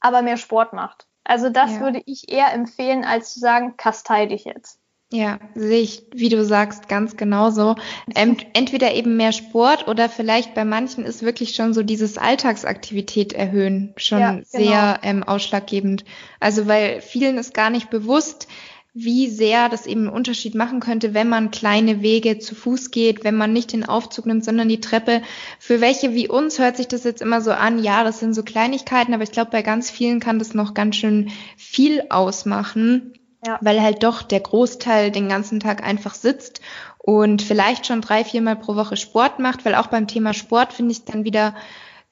[0.00, 1.06] aber mehr Sport macht.
[1.24, 1.80] Also das ja.
[1.80, 4.78] würde ich eher empfehlen, als zu sagen, kastei dich jetzt.
[5.12, 7.76] Ja, sehe ich, wie du sagst, ganz genauso.
[8.16, 13.32] Ähm, entweder eben mehr Sport oder vielleicht bei manchen ist wirklich schon so dieses Alltagsaktivität
[13.32, 14.44] erhöhen schon ja, genau.
[14.44, 16.04] sehr ähm, ausschlaggebend.
[16.40, 18.48] Also weil vielen ist gar nicht bewusst,
[18.96, 23.24] wie sehr das eben einen Unterschied machen könnte, wenn man kleine Wege zu Fuß geht,
[23.24, 25.20] wenn man nicht den Aufzug nimmt, sondern die Treppe.
[25.58, 28.44] Für welche wie uns hört sich das jetzt immer so an, ja, das sind so
[28.44, 33.58] Kleinigkeiten, aber ich glaube, bei ganz vielen kann das noch ganz schön viel ausmachen, ja.
[33.60, 36.60] weil halt doch der Großteil den ganzen Tag einfach sitzt
[36.98, 40.92] und vielleicht schon drei, viermal pro Woche Sport macht, weil auch beim Thema Sport finde
[40.92, 41.56] ich dann wieder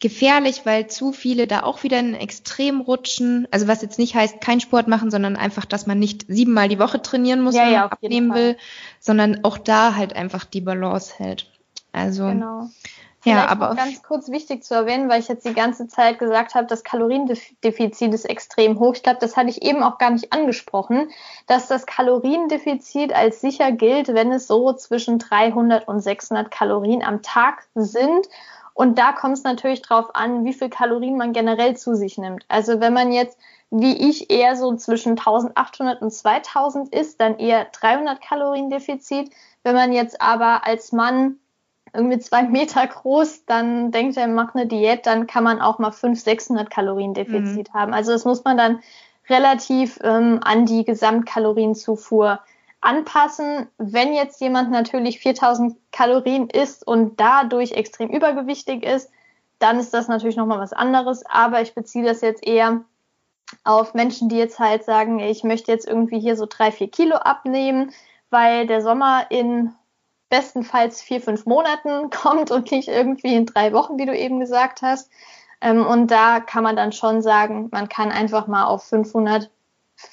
[0.02, 3.48] gefährlich, weil zu viele da auch wieder in Extrem rutschen.
[3.50, 6.80] Also was jetzt nicht heißt, kein Sport machen, sondern einfach, dass man nicht siebenmal die
[6.80, 8.56] Woche trainieren muss, ja, wenn man ja, abnehmen will,
[9.00, 11.48] sondern auch da halt einfach die Balance hält.
[11.92, 12.68] Also genau.
[13.24, 16.66] ja, aber ganz kurz wichtig zu erwähnen, weil ich jetzt die ganze Zeit gesagt habe,
[16.66, 18.94] das Kaloriendefizit ist extrem hoch.
[18.96, 21.10] Ich glaube, das hatte ich eben auch gar nicht angesprochen,
[21.46, 27.22] dass das Kaloriendefizit als sicher gilt, wenn es so zwischen 300 und 600 Kalorien am
[27.22, 28.26] Tag sind
[28.74, 32.44] und da kommt es natürlich drauf an, wie viel Kalorien man generell zu sich nimmt.
[32.48, 33.38] Also wenn man jetzt,
[33.70, 39.30] wie ich, eher so zwischen 1800 und 2000 ist, dann eher 300 Kalorien Defizit.
[39.62, 41.37] Wenn man jetzt aber als Mann
[41.92, 45.92] irgendwie zwei Meter groß, dann denkt er, macht eine Diät, dann kann man auch mal
[45.92, 47.78] 500, 600 Kalorien Defizit mhm.
[47.78, 47.92] haben.
[47.92, 48.80] Also das muss man dann
[49.28, 52.40] relativ ähm, an die Gesamtkalorienzufuhr
[52.82, 53.68] anpassen.
[53.78, 59.10] Wenn jetzt jemand natürlich 4000 Kalorien isst und dadurch extrem übergewichtig ist,
[59.58, 61.24] dann ist das natürlich nochmal was anderes.
[61.24, 62.82] Aber ich beziehe das jetzt eher
[63.64, 67.16] auf Menschen, die jetzt halt sagen, ich möchte jetzt irgendwie hier so drei, vier Kilo
[67.16, 67.92] abnehmen,
[68.30, 69.72] weil der Sommer in
[70.28, 74.82] bestenfalls vier, fünf Monaten kommt und nicht irgendwie in drei Wochen, wie du eben gesagt
[74.82, 75.10] hast.
[75.60, 79.50] Ähm, und da kann man dann schon sagen, man kann einfach mal auf 500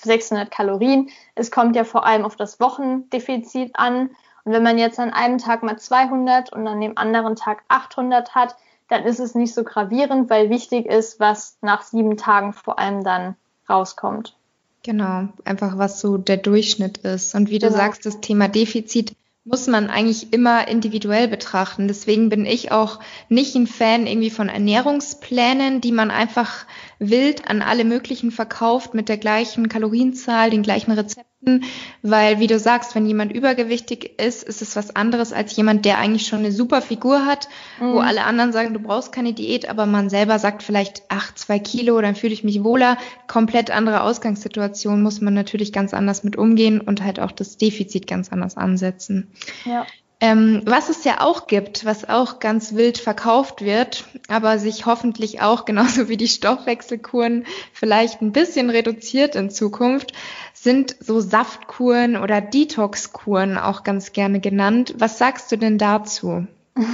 [0.01, 1.09] 600 Kalorien.
[1.35, 4.11] Es kommt ja vor allem auf das Wochendefizit an.
[4.43, 8.35] Und wenn man jetzt an einem Tag mal 200 und an dem anderen Tag 800
[8.35, 8.55] hat,
[8.87, 13.03] dann ist es nicht so gravierend, weil wichtig ist, was nach sieben Tagen vor allem
[13.03, 13.35] dann
[13.69, 14.35] rauskommt.
[14.83, 17.35] Genau, einfach was so der Durchschnitt ist.
[17.35, 17.77] Und wie du genau.
[17.77, 21.87] sagst, das Thema Defizit muss man eigentlich immer individuell betrachten.
[21.87, 22.99] Deswegen bin ich auch
[23.29, 26.65] nicht ein Fan irgendwie von Ernährungsplänen, die man einfach
[26.99, 31.63] wild an alle möglichen verkauft mit der gleichen Kalorienzahl, den gleichen Rezepten,
[32.01, 35.97] weil wie du sagst, wenn jemand übergewichtig ist, ist es was anderes als jemand, der
[35.97, 37.47] eigentlich schon eine super Figur hat,
[37.79, 37.93] mhm.
[37.93, 41.57] wo alle anderen sagen, du brauchst keine Diät, aber man selber sagt vielleicht, ach, zwei
[41.57, 42.97] Kilo, dann fühle ich mich wohler.
[43.27, 48.07] Komplett andere Ausgangssituation muss man natürlich ganz anders mit umgehen und halt auch das Defizit
[48.07, 49.31] ganz anders ansetzen.
[49.63, 49.87] Ja.
[50.21, 55.41] Ähm, was es ja auch gibt, was auch ganz wild verkauft wird, aber sich hoffentlich
[55.41, 60.11] auch genauso wie die Stoffwechselkuren vielleicht ein bisschen reduziert in Zukunft,
[60.53, 64.93] sind so Saftkuren oder Detoxkuren auch ganz gerne genannt.
[64.97, 66.47] Was sagst du denn dazu?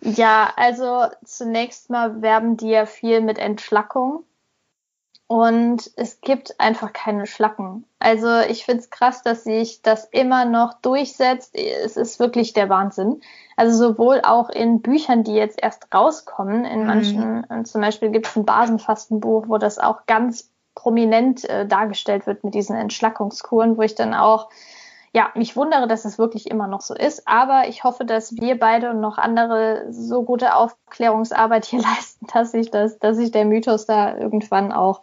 [0.00, 4.22] ja, also zunächst mal werben die ja viel mit Entschlackung.
[5.28, 7.84] Und es gibt einfach keine Schlacken.
[7.98, 11.54] Also ich finde es krass, dass sich das immer noch durchsetzt.
[11.54, 13.20] Es ist wirklich der Wahnsinn.
[13.54, 16.86] Also sowohl auch in Büchern, die jetzt erst rauskommen, in mhm.
[16.86, 22.42] manchen, zum Beispiel gibt es ein Basenfastenbuch, wo das auch ganz prominent äh, dargestellt wird
[22.42, 24.48] mit diesen Entschlackungskuren, wo ich dann auch
[25.12, 27.26] ja, mich wundere, dass es wirklich immer noch so ist.
[27.26, 32.52] Aber ich hoffe, dass wir beide und noch andere so gute Aufklärungsarbeit hier leisten, dass
[32.52, 35.00] sich das, dass sich der Mythos da irgendwann auch,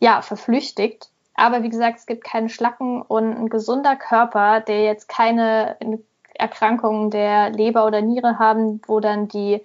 [0.00, 1.10] ja, verflüchtigt.
[1.34, 5.76] Aber wie gesagt, es gibt keine Schlacken und ein gesunder Körper, der jetzt keine
[6.34, 9.62] Erkrankungen der Leber oder Niere haben, wo dann die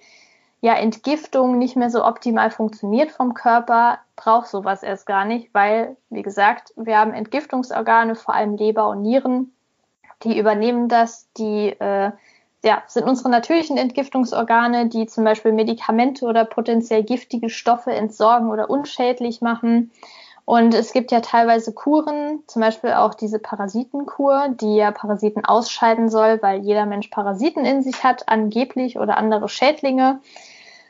[0.64, 5.98] ja, Entgiftung nicht mehr so optimal funktioniert vom Körper, braucht sowas erst gar nicht, weil,
[6.08, 9.52] wie gesagt, wir haben Entgiftungsorgane, vor allem Leber und Nieren,
[10.22, 12.12] die übernehmen das, die äh,
[12.64, 18.70] ja, sind unsere natürlichen Entgiftungsorgane, die zum Beispiel Medikamente oder potenziell giftige Stoffe entsorgen oder
[18.70, 19.90] unschädlich machen.
[20.46, 26.08] Und es gibt ja teilweise Kuren, zum Beispiel auch diese Parasitenkur, die ja Parasiten ausscheiden
[26.08, 30.20] soll, weil jeder Mensch Parasiten in sich hat, angeblich oder andere Schädlinge.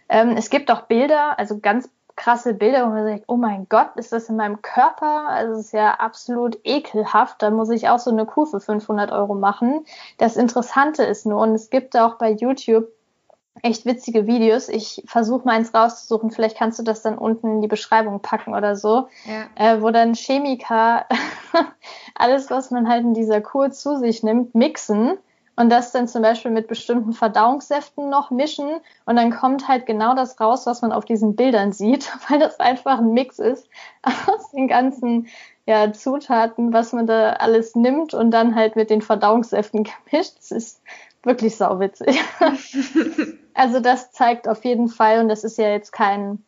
[0.08, 3.96] Ähm, es gibt auch Bilder, also ganz krasse Bilder, wo man sagt, oh mein Gott,
[3.96, 5.28] ist das in meinem Körper?
[5.28, 7.42] Also es ist ja absolut ekelhaft.
[7.42, 9.84] Da muss ich auch so eine Kuh für 500 Euro machen.
[10.18, 12.86] Das Interessante ist nur, und es gibt auch bei YouTube
[13.62, 14.68] echt witzige Videos.
[14.68, 16.30] Ich versuche mal eins rauszusuchen.
[16.30, 19.46] Vielleicht kannst du das dann unten in die Beschreibung packen oder so, ja.
[19.56, 21.06] äh, wo dann Chemiker
[22.14, 25.18] alles, was man halt in dieser Kur zu sich nimmt, mixen
[25.56, 28.68] und das dann zum Beispiel mit bestimmten Verdauungssäften noch mischen
[29.06, 32.60] und dann kommt halt genau das raus, was man auf diesen Bildern sieht, weil das
[32.60, 33.68] einfach ein Mix ist
[34.02, 35.28] aus den ganzen
[35.66, 40.36] ja, Zutaten, was man da alles nimmt und dann halt mit den Verdauungssäften gemischt.
[40.38, 40.82] Das ist
[41.22, 42.20] wirklich sauwitzig.
[43.54, 46.44] also das zeigt auf jeden Fall, und das ist ja jetzt kein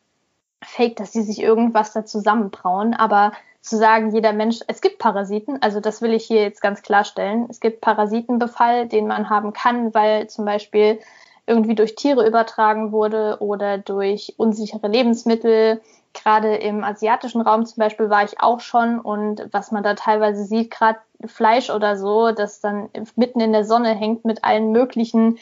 [0.63, 5.61] Fake, dass sie sich irgendwas da zusammenbrauen, aber zu sagen, jeder Mensch, es gibt Parasiten,
[5.61, 7.47] also das will ich hier jetzt ganz klarstellen.
[7.49, 10.99] Es gibt Parasitenbefall, den man haben kann, weil zum Beispiel
[11.45, 15.81] irgendwie durch Tiere übertragen wurde oder durch unsichere Lebensmittel.
[16.13, 20.43] Gerade im asiatischen Raum zum Beispiel war ich auch schon und was man da teilweise
[20.43, 25.37] sieht, gerade Fleisch oder so, das dann mitten in der Sonne hängt mit allen möglichen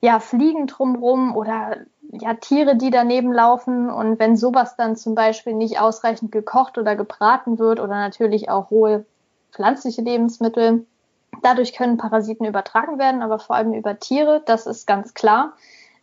[0.00, 1.76] ja, Fliegen drumrum oder
[2.10, 3.90] ja, Tiere, die daneben laufen.
[3.90, 8.70] Und wenn sowas dann zum Beispiel nicht ausreichend gekocht oder gebraten wird oder natürlich auch
[8.70, 9.04] rohe
[9.52, 10.86] pflanzliche Lebensmittel,
[11.42, 15.52] dadurch können Parasiten übertragen werden, aber vor allem über Tiere, das ist ganz klar.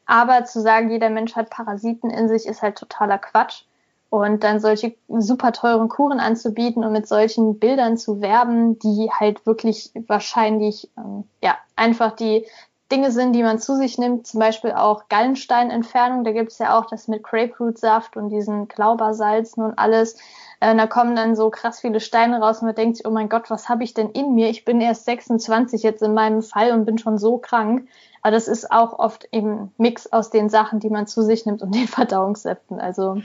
[0.05, 3.63] Aber zu sagen, jeder Mensch hat Parasiten in sich, ist halt totaler Quatsch.
[4.11, 9.45] Und dann solche super teuren Kuren anzubieten und mit solchen Bildern zu werben, die halt
[9.45, 12.45] wirklich wahrscheinlich ähm, ja einfach die
[12.91, 16.23] Dinge sind, die man zu sich nimmt, zum Beispiel auch Gallensteinentfernung.
[16.23, 20.17] Da gibt es ja auch das mit Grapefruitsaft und diesen Glaubersalzen und alles.
[20.59, 23.29] Äh, da kommen dann so krass viele Steine raus und man denkt sich, oh mein
[23.29, 24.49] Gott, was habe ich denn in mir?
[24.49, 27.87] Ich bin erst 26 jetzt in meinem Fall und bin schon so krank.
[28.21, 31.63] Aber das ist auch oft eben Mix aus den Sachen, die man zu sich nimmt
[31.63, 32.79] und den Verdauungssäften.
[32.79, 33.21] Also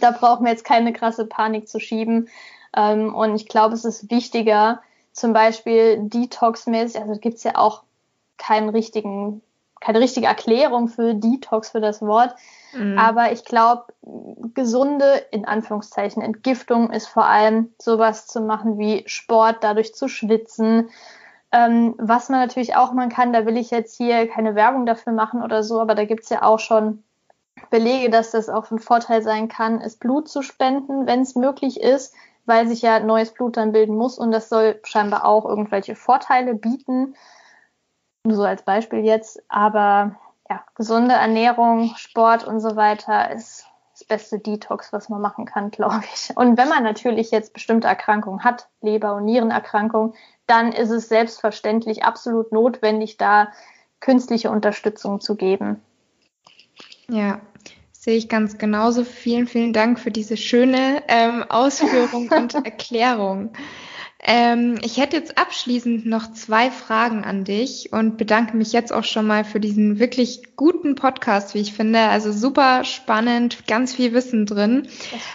[0.00, 2.28] da brauchen wir jetzt keine krasse Panik zu schieben.
[2.76, 4.80] Ähm, und ich glaube, es ist wichtiger,
[5.12, 7.82] zum Beispiel Detox-mäßig, also gibt es ja auch
[8.40, 9.42] keinen richtigen,
[9.80, 12.34] keine richtige Erklärung für Detox, für das Wort.
[12.72, 12.98] Mhm.
[12.98, 13.84] Aber ich glaube,
[14.54, 20.90] gesunde, in Anführungszeichen, Entgiftung ist vor allem sowas zu machen wie Sport, dadurch zu schwitzen.
[21.52, 25.12] Ähm, was man natürlich auch machen kann, da will ich jetzt hier keine Werbung dafür
[25.12, 27.02] machen oder so, aber da gibt es ja auch schon
[27.70, 31.80] Belege, dass das auch ein Vorteil sein kann, ist Blut zu spenden, wenn es möglich
[31.80, 32.14] ist,
[32.46, 36.54] weil sich ja neues Blut dann bilden muss und das soll scheinbar auch irgendwelche Vorteile
[36.54, 37.14] bieten.
[38.24, 39.42] Nur so als Beispiel jetzt.
[39.48, 40.16] Aber
[40.48, 45.70] ja, gesunde Ernährung, Sport und so weiter ist das beste Detox, was man machen kann,
[45.70, 46.36] glaube ich.
[46.36, 50.14] Und wenn man natürlich jetzt bestimmte Erkrankungen hat, Leber- und Nierenerkrankungen,
[50.46, 53.52] dann ist es selbstverständlich absolut notwendig, da
[54.00, 55.80] künstliche Unterstützung zu geben.
[57.08, 57.40] Ja,
[57.92, 59.04] sehe ich ganz genauso.
[59.04, 63.52] Vielen, vielen Dank für diese schöne ähm, Ausführung und Erklärung.
[64.22, 69.04] Ähm, ich hätte jetzt abschließend noch zwei Fragen an dich und bedanke mich jetzt auch
[69.04, 72.00] schon mal für diesen wirklich guten Podcast, wie ich finde.
[72.00, 74.88] Also super spannend, ganz viel Wissen drin.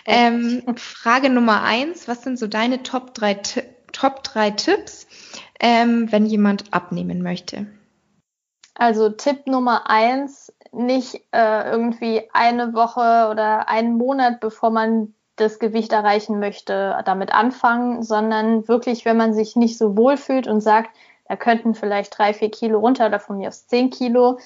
[0.06, 3.42] Ähm, Frage Nummer eins, was sind so deine Top drei,
[3.92, 5.08] Top drei Tipps,
[5.60, 7.66] ähm, wenn jemand abnehmen möchte?
[8.76, 15.60] Also Tipp Nummer eins, nicht äh, irgendwie eine Woche oder einen Monat, bevor man das
[15.60, 20.62] Gewicht erreichen möchte, damit anfangen, sondern wirklich, wenn man sich nicht so wohl fühlt und
[20.62, 20.92] sagt,
[21.28, 24.38] da könnten vielleicht drei, vier Kilo runter oder von mir aus zehn Kilo,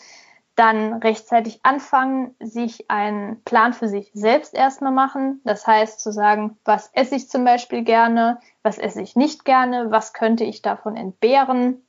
[0.56, 5.40] dann rechtzeitig anfangen, sich einen Plan für sich selbst erstmal machen.
[5.46, 9.90] Das heißt zu sagen, was esse ich zum Beispiel gerne, was esse ich nicht gerne,
[9.90, 11.82] was könnte ich davon entbehren.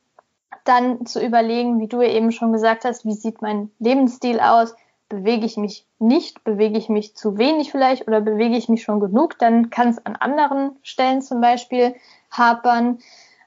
[0.65, 4.77] Dann zu überlegen, wie du eben schon gesagt hast, wie sieht mein Lebensstil aus,
[5.11, 9.01] bewege ich mich nicht, bewege ich mich zu wenig vielleicht oder bewege ich mich schon
[9.01, 11.95] genug, dann kann es an anderen Stellen zum Beispiel
[12.31, 13.01] hapern.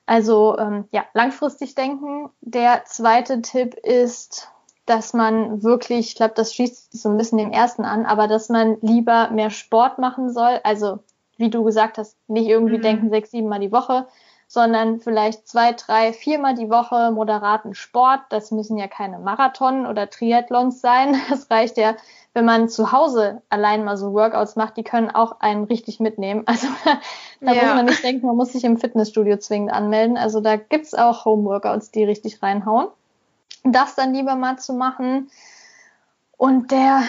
[0.05, 2.30] Also ähm, ja, langfristig denken.
[2.41, 4.49] Der zweite Tipp ist,
[4.86, 8.49] dass man wirklich, ich glaube, das schließt so ein bisschen dem ersten an, aber dass
[8.49, 10.59] man lieber mehr Sport machen soll.
[10.64, 10.99] Also,
[11.38, 12.84] wie du gesagt hast, nicht irgendwie mhm.
[12.84, 14.07] denken sechs, sieben Mal die Woche,
[14.54, 18.22] sondern vielleicht zwei, drei, viermal die Woche moderaten Sport.
[18.30, 21.16] Das müssen ja keine Marathon oder Triathlons sein.
[21.30, 21.95] Das reicht ja,
[22.34, 26.45] wenn man zu Hause allein mal so Workouts macht, die können auch einen richtig mitnehmen.
[26.54, 26.68] Also
[27.41, 27.64] da ja.
[27.64, 30.18] muss man nicht denken, man muss sich im Fitnessstudio zwingend anmelden.
[30.18, 32.88] Also da gibt's auch Home-Workouts, die richtig reinhauen
[33.64, 35.32] das dann lieber mal zu machen.
[36.38, 37.04] Und der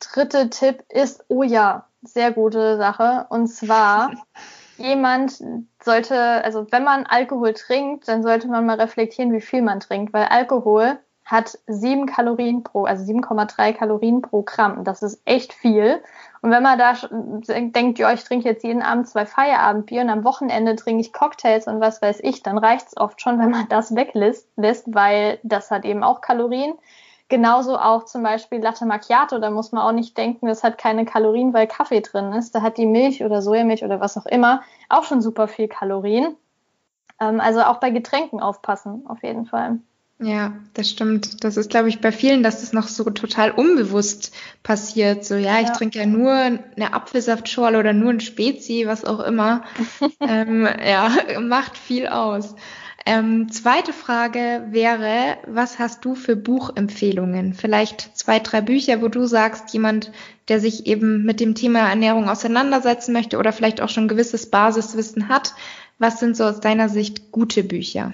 [0.00, 3.26] dritte Tipp ist, oh ja, sehr gute Sache.
[3.28, 4.12] Und zwar,
[4.78, 5.42] jemand
[5.82, 10.12] sollte, also wenn man Alkohol trinkt, dann sollte man mal reflektieren, wie viel man trinkt,
[10.12, 14.84] weil Alkohol hat sieben Kalorien pro, also 7,3 Kalorien pro Gramm.
[14.84, 16.00] Das ist echt viel.
[16.40, 16.94] Und wenn man da
[17.48, 21.66] denkt, ja, ich trinke jetzt jeden Abend zwei Feierabendbier und am Wochenende trinke ich Cocktails
[21.66, 24.48] und was weiß ich, dann reicht es oft schon, wenn man das weglässt,
[24.86, 26.74] weil das hat eben auch Kalorien.
[27.28, 31.04] Genauso auch zum Beispiel Latte Macchiato, da muss man auch nicht denken, das hat keine
[31.04, 32.54] Kalorien, weil Kaffee drin ist.
[32.54, 36.36] Da hat die Milch oder Sojamilch oder was auch immer auch schon super viel Kalorien.
[37.20, 39.80] Ähm, also auch bei Getränken aufpassen, auf jeden Fall.
[40.18, 41.44] Ja, das stimmt.
[41.44, 45.26] Das ist, glaube ich, bei vielen, dass das noch so total unbewusst passiert.
[45.26, 45.74] So, ja, ich ja.
[45.74, 49.64] trinke ja nur eine Apfelsaftschorle oder nur ein Spezi, was auch immer.
[50.20, 51.10] ähm, ja,
[51.40, 52.54] macht viel aus.
[53.08, 57.54] Ähm, zweite Frage wäre, was hast du für Buchempfehlungen?
[57.54, 60.10] Vielleicht zwei, drei Bücher, wo du sagst, jemand,
[60.48, 65.28] der sich eben mit dem Thema Ernährung auseinandersetzen möchte oder vielleicht auch schon gewisses Basiswissen
[65.28, 65.54] hat.
[66.00, 68.12] Was sind so aus deiner Sicht gute Bücher?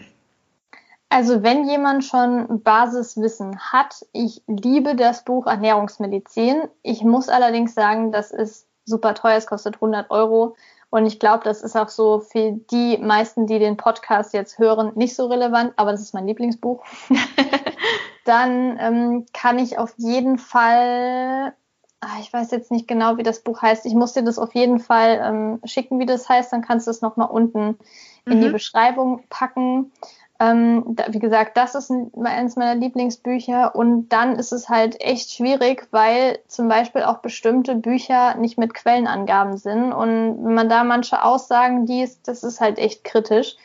[1.09, 6.65] Also wenn jemand schon Basiswissen hat, ich liebe das Buch Ernährungsmedizin.
[6.83, 10.55] Ich muss allerdings sagen, das ist super teuer, es kostet 100 Euro.
[10.93, 14.93] Und ich glaube, das ist auch so für die meisten, die den Podcast jetzt hören,
[14.95, 16.85] nicht so relevant, aber das ist mein Lieblingsbuch.
[18.27, 21.55] Dann ähm, kann ich auf jeden Fall,
[22.01, 24.55] ach, ich weiß jetzt nicht genau, wie das Buch heißt, ich muss dir das auf
[24.55, 27.79] jeden Fall ähm, schicken, wie das heißt, dann kannst du es nochmal unten
[28.27, 28.43] in mhm.
[28.43, 29.93] die Beschreibung packen.
[30.43, 35.01] Ähm, da, wie gesagt, das ist ein, eines meiner Lieblingsbücher und dann ist es halt
[35.01, 40.69] echt schwierig, weil zum Beispiel auch bestimmte Bücher nicht mit Quellenangaben sind und wenn man
[40.69, 43.57] da manche Aussagen liest, das ist halt echt kritisch.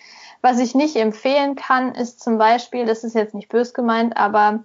[0.42, 4.60] Was ich nicht empfehlen kann, ist zum Beispiel, das ist jetzt nicht bös gemeint, aber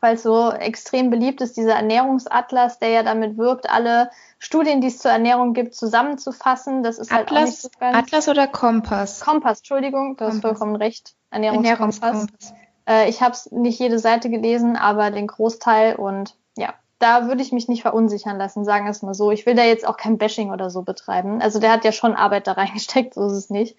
[0.00, 4.88] weil es so extrem beliebt ist, dieser Ernährungsatlas, der ja damit wirkt, alle Studien, die
[4.88, 6.82] es zur Ernährung gibt, zusammenzufassen.
[6.82, 9.20] Das ist Atlas, halt auch nicht so ganz Atlas oder Kompass?
[9.20, 11.14] Kompass, Entschuldigung, du hast vollkommen recht.
[11.30, 12.02] Ernährungskompass.
[12.02, 12.54] Ernährungskompass.
[12.88, 17.42] Äh, ich habe es nicht jede Seite gelesen, aber den Großteil und ja, da würde
[17.42, 19.30] ich mich nicht verunsichern lassen, sagen wir es mal so.
[19.30, 21.40] Ich will da jetzt auch kein Bashing oder so betreiben.
[21.40, 23.76] Also der hat ja schon Arbeit da reingesteckt, so ist es nicht.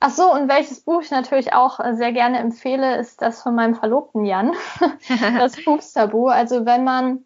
[0.00, 3.76] Ach so, und welches Buch ich natürlich auch sehr gerne empfehle, ist das von meinem
[3.76, 4.52] Verlobten Jan,
[5.38, 6.26] das Pupstabu.
[6.26, 7.24] Also wenn man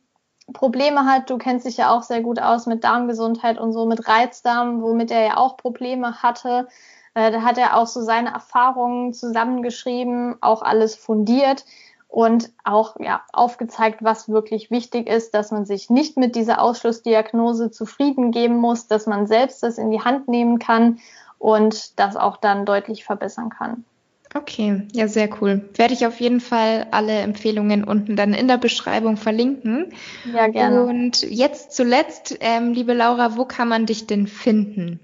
[0.53, 4.07] Probleme hat, du kennst dich ja auch sehr gut aus mit Darmgesundheit und so, mit
[4.07, 6.69] Reizdarm, womit er ja auch Probleme hatte,
[7.17, 11.65] äh, da hat er auch so seine Erfahrungen zusammengeschrieben, auch alles fundiert
[12.09, 17.71] und auch ja, aufgezeigt, was wirklich wichtig ist, dass man sich nicht mit dieser Ausschlussdiagnose
[17.71, 20.99] zufrieden geben muss, dass man selbst das in die Hand nehmen kann
[21.39, 23.87] und das auch dann deutlich verbessern kann.
[24.35, 25.71] Okay, ja, sehr cool.
[25.75, 29.95] Werde ich auf jeden Fall alle Empfehlungen unten dann in der Beschreibung verlinken.
[30.35, 30.85] Ja, gerne.
[30.85, 35.01] Und jetzt zuletzt, ähm, liebe Laura, wo kann man dich denn finden?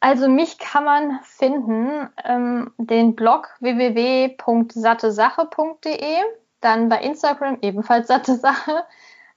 [0.00, 6.16] Also mich kann man finden, ähm, den Blog www.sattesache.de,
[6.60, 8.84] dann bei Instagram ebenfalls satte Sache.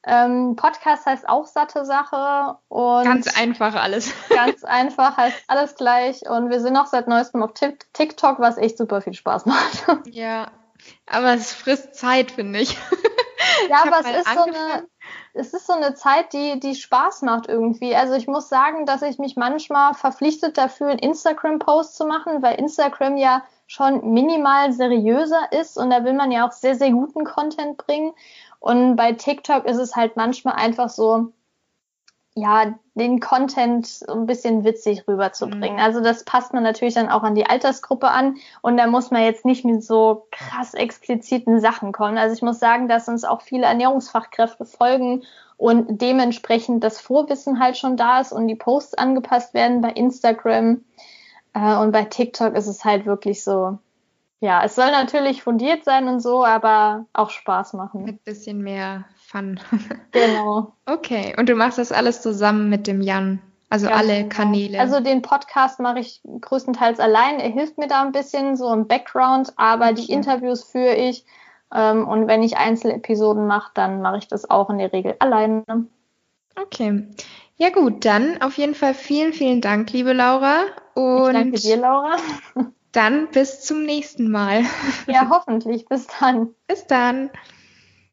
[0.06, 4.14] Ähm, Podcast heißt auch satte Sache und ganz einfach alles.
[4.30, 8.78] ganz einfach heißt alles gleich und wir sind auch seit neuestem auf TikTok, was echt
[8.78, 9.86] super viel Spaß macht.
[10.12, 10.52] Ja,
[11.06, 12.78] aber es frisst Zeit, finde ich.
[13.70, 14.54] Ja, ich aber es ist angefangen.
[14.54, 14.88] so eine
[15.34, 17.96] es ist so eine Zeit, die, die Spaß macht irgendwie.
[17.96, 22.60] Also ich muss sagen, dass ich mich manchmal verpflichtet dafür, einen Instagram-Post zu machen, weil
[22.60, 27.24] Instagram ja schon minimal seriöser ist und da will man ja auch sehr, sehr guten
[27.24, 28.14] Content bringen.
[28.60, 31.32] Und bei TikTok ist es halt manchmal einfach so,
[32.36, 35.76] ja, den Content so ein bisschen witzig rüberzubringen.
[35.76, 35.84] Mhm.
[35.84, 39.24] Also das passt man natürlich dann auch an die Altersgruppe an und da muss man
[39.24, 42.18] jetzt nicht mit so krass expliziten Sachen kommen.
[42.18, 45.24] Also ich muss sagen, dass uns auch viele Ernährungsfachkräfte folgen
[45.58, 50.84] und dementsprechend das Vorwissen halt schon da ist und die Posts angepasst werden bei Instagram
[51.54, 53.78] äh, und bei TikTok ist es halt wirklich so,
[54.40, 58.06] ja, es soll natürlich fundiert sein und so, aber auch Spaß machen.
[58.06, 59.60] Mit bisschen mehr Fun.
[60.12, 60.74] Genau.
[60.86, 64.30] okay, und du machst das alles zusammen mit dem Jan, also ja, alle genau.
[64.30, 64.80] Kanäle.
[64.80, 67.40] Also den Podcast mache ich größtenteils allein.
[67.40, 69.96] Er hilft mir da ein bisschen so im Background, aber okay.
[69.96, 71.26] die Interviews führe ich.
[71.74, 75.64] Ähm, und wenn ich Einzelepisoden mache, dann mache ich das auch in der Regel alleine.
[76.56, 77.08] Okay.
[77.58, 80.66] Ja gut, dann auf jeden Fall vielen, vielen Dank, liebe Laura.
[80.94, 82.18] Und ich danke dir, Laura.
[82.92, 84.64] Dann bis zum nächsten Mal.
[85.08, 85.88] Ja, hoffentlich.
[85.88, 86.54] Bis dann.
[86.68, 87.32] Bis dann.